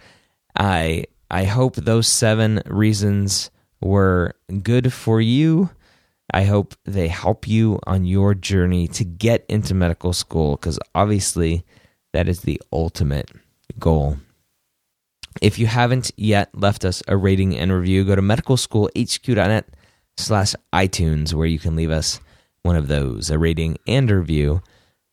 I 0.54 1.06
I 1.30 1.44
hope 1.44 1.76
those 1.76 2.08
seven 2.08 2.62
reasons 2.66 3.50
were 3.80 4.34
good 4.62 4.92
for 4.92 5.20
you. 5.20 5.70
I 6.32 6.44
hope 6.44 6.74
they 6.84 7.08
help 7.08 7.48
you 7.48 7.78
on 7.86 8.04
your 8.04 8.34
journey 8.34 8.88
to 8.88 9.04
get 9.04 9.44
into 9.48 9.74
medical 9.74 10.12
school 10.12 10.56
because 10.56 10.78
obviously 10.94 11.64
that 12.12 12.28
is 12.28 12.40
the 12.40 12.60
ultimate 12.72 13.30
goal. 13.78 14.18
If 15.40 15.58
you 15.58 15.66
haven't 15.66 16.10
yet 16.16 16.50
left 16.54 16.84
us 16.84 17.02
a 17.08 17.16
rating 17.16 17.56
and 17.56 17.72
review, 17.72 18.04
go 18.04 18.16
to 18.16 18.22
medicalschoolhq.net 18.22 19.68
slash 20.16 20.54
iTunes 20.72 21.32
where 21.32 21.46
you 21.46 21.58
can 21.58 21.76
leave 21.76 21.90
us 21.90 22.20
one 22.62 22.76
of 22.76 22.88
those, 22.88 23.30
a 23.30 23.38
rating 23.38 23.78
and 23.86 24.10
a 24.10 24.18
review. 24.18 24.62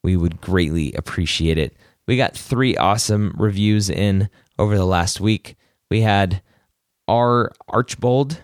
We 0.03 0.17
would 0.17 0.41
greatly 0.41 0.93
appreciate 0.93 1.57
it. 1.57 1.75
We 2.07 2.17
got 2.17 2.35
three 2.35 2.75
awesome 2.77 3.35
reviews 3.37 3.89
in 3.89 4.29
over 4.57 4.75
the 4.75 4.85
last 4.85 5.19
week. 5.19 5.55
We 5.89 6.01
had 6.01 6.41
R. 7.07 7.51
Archbold 7.67 8.41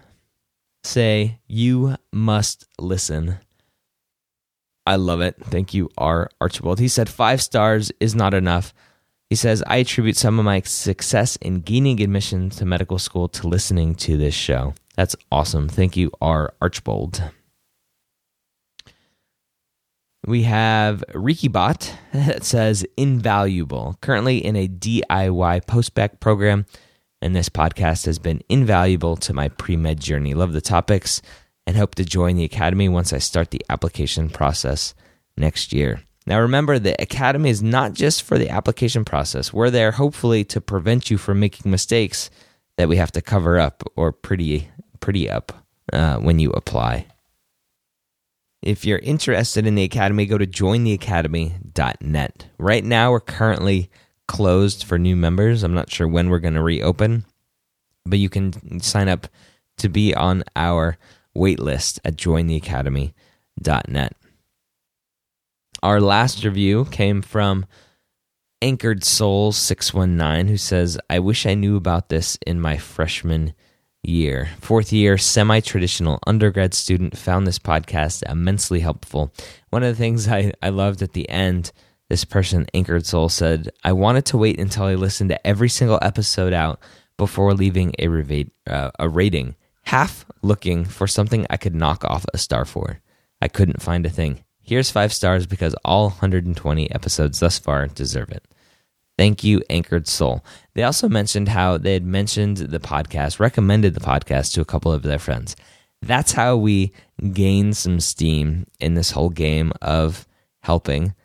say, 0.84 1.40
You 1.48 1.96
must 2.12 2.66
listen. 2.80 3.40
I 4.86 4.96
love 4.98 5.22
it. 5.22 5.36
Thank 5.42 5.74
you, 5.74 5.90
R. 5.98 6.30
Archibald. 6.42 6.80
He 6.80 6.88
said 6.88 7.10
five 7.10 7.42
stars 7.42 7.92
is 8.00 8.16
not 8.16 8.34
enough. 8.34 8.74
He 9.30 9.36
says, 9.36 9.64
I 9.66 9.78
attribute 9.78 10.18
some 10.18 10.38
of 10.40 10.46
my 10.46 10.62
success 10.62 11.38
in 11.38 11.62
gaining 11.62 12.02
admission 12.02 12.50
to 12.52 12.66
medical 12.66 13.00
school 13.00 13.28
to 13.30 13.48
listening 13.48 13.96
to 13.96 14.18
this 14.18 14.36
show. 14.36 14.74
That's 14.96 15.16
awesome. 15.32 15.70
Thank 15.70 15.98
you, 15.98 16.12
R. 16.22 16.54
Archbold. 16.62 17.24
We 20.26 20.44
have 20.44 21.04
RikiBot 21.10 21.92
that 22.14 22.44
says 22.44 22.86
invaluable. 22.96 23.98
Currently 24.02 24.38
in 24.44 24.56
a 24.56 24.68
DIY 24.68 25.66
post-bac 25.66 26.20
program, 26.20 26.66
and 27.24 27.34
this 27.34 27.48
podcast 27.48 28.06
has 28.06 28.20
been 28.20 28.44
invaluable 28.50 29.16
to 29.16 29.34
my 29.34 29.48
pre 29.48 29.78
med 29.78 29.98
journey. 30.00 30.34
Love 30.34 30.52
the 30.52 30.60
topics 30.60 31.22
and 31.66 31.78
hope 31.78 31.96
to 31.96 32.04
join 32.04 32.36
the 32.36 32.44
Academy 32.44 32.90
once 32.90 33.14
I 33.14 33.20
start 33.20 33.52
the 33.52 33.64
application 33.70 34.30
process 34.30 34.94
next 35.38 35.72
year. 35.72 36.02
Now, 36.28 36.42
remember, 36.42 36.80
the 36.80 37.02
Academy 37.02 37.50
is 37.50 37.64
not 37.64 37.94
just 37.94 38.24
for 38.24 38.38
the 38.38 38.50
application 38.50 39.06
process. 39.06 39.54
We're 39.54 39.70
there 39.70 39.92
hopefully 39.92 40.44
to 40.46 40.60
prevent 40.60 41.10
you 41.10 41.18
from 41.18 41.40
making 41.40 41.72
mistakes 41.72 42.30
that 42.76 42.90
we 42.90 42.98
have 42.98 43.14
to 43.14 43.22
cover 43.22 43.58
up 43.58 43.84
or 43.96 44.12
pretty, 44.12 44.70
pretty 45.00 45.30
up 45.30 45.54
uh, 45.94 46.18
when 46.18 46.40
you 46.40 46.50
apply. 46.52 47.06
If 48.62 48.84
you're 48.84 49.00
interested 49.00 49.66
in 49.66 49.76
the 49.76 49.84
Academy, 49.84 50.26
go 50.26 50.38
to 50.38 50.48
jointheacademy.net. 50.48 52.48
Right 52.58 52.84
now, 52.84 53.12
we're 53.12 53.22
currently 53.22 53.90
closed 54.34 54.84
for 54.84 54.98
new 54.98 55.16
members. 55.16 55.62
I'm 55.62 55.76
not 55.76 55.92
sure 55.92 56.08
when 56.08 56.28
we're 56.28 56.40
going 56.40 56.56
to 56.56 56.64
reopen, 56.64 57.24
but 58.04 58.18
you 58.18 58.30
can 58.30 58.80
sign 58.80 59.08
up 59.08 59.28
to 59.78 59.88
be 59.88 60.16
on 60.16 60.44
our 60.56 60.98
waitlist 61.38 62.00
at 62.04 62.16
jointheacademy.net. 62.16 64.16
Our 65.84 66.02
last 66.02 66.44
review 66.44 66.86
came 66.86 67.22
from 67.22 67.68
Anchored 68.60 69.04
Souls 69.04 69.56
619 69.56 70.48
who 70.48 70.58
says, 70.58 70.98
I 71.12 71.20
wish 71.20 71.46
I 71.46 71.54
knew 71.54 71.76
about 71.76 72.10
this 72.10 72.40
in 72.48 72.60
my 72.60 72.78
freshman 72.78 73.54
year. 74.02 74.50
Fourth 74.60 74.92
year, 74.92 75.20
semi 75.20 75.60
traditional 75.60 76.18
undergrad 76.26 76.74
student 76.74 77.16
found 77.16 77.46
this 77.46 77.60
podcast 77.60 78.24
immensely 78.28 78.80
helpful. 78.80 79.32
One 79.70 79.84
of 79.84 79.90
the 79.90 80.02
things 80.02 80.28
I, 80.28 80.54
I 80.60 80.70
loved 80.70 81.04
at 81.04 81.14
the 81.14 81.30
end, 81.30 81.72
this 82.14 82.26
person, 82.26 82.68
Anchored 82.76 83.08
Soul, 83.08 83.28
said, 83.28 83.72
I 83.84 83.92
wanted 83.92 84.24
to 84.26 84.38
wait 84.38 84.60
until 84.60 84.84
I 84.84 84.94
listened 84.94 85.32
to 85.32 85.48
every 85.48 85.68
single 85.68 85.98
episode 86.04 86.54
out 86.54 86.80
before 87.18 87.56
leaving 87.56 87.96
a, 87.98 88.46
uh, 88.68 88.92
a 89.00 89.10
rating 89.10 89.56
half 89.82 90.24
looking 90.44 90.86
for 90.86 91.08
something 91.08 91.48
I 91.50 91.58
could 91.58 91.74
knock 91.74 92.06
off 92.06 92.24
a 92.32 92.38
star 92.38 92.66
for. 92.66 93.00
I 93.42 93.48
couldn't 93.48 93.82
find 93.82 94.06
a 94.06 94.12
thing. 94.12 94.44
Here's 94.62 94.92
five 94.92 95.12
stars 95.12 95.48
because 95.48 95.74
all 95.84 96.10
120 96.10 96.92
episodes 96.92 97.40
thus 97.40 97.58
far 97.58 97.88
deserve 97.88 98.30
it. 98.30 98.46
Thank 99.18 99.44
you, 99.44 99.64
Anchored 99.72 100.08
Soul. 100.08 100.46
They 100.76 100.84
also 100.84 101.10
mentioned 101.10 101.50
how 101.50 101.80
they 101.80 101.94
had 101.94 102.06
mentioned 102.06 102.58
the 102.58 102.80
podcast, 102.80 103.40
recommended 103.40 103.96
the 103.96 104.02
podcast 104.02 104.54
to 104.54 104.62
a 104.62 104.66
couple 104.66 104.92
of 104.92 105.02
their 105.02 105.18
friends. 105.18 105.56
That's 106.04 106.34
how 106.34 106.58
we 106.58 106.94
gain 107.32 107.74
some 107.74 108.00
steam 108.00 108.68
in 108.80 108.94
this 108.94 109.10
whole 109.10 109.32
game 109.32 109.74
of 109.82 110.28
helping 110.62 111.16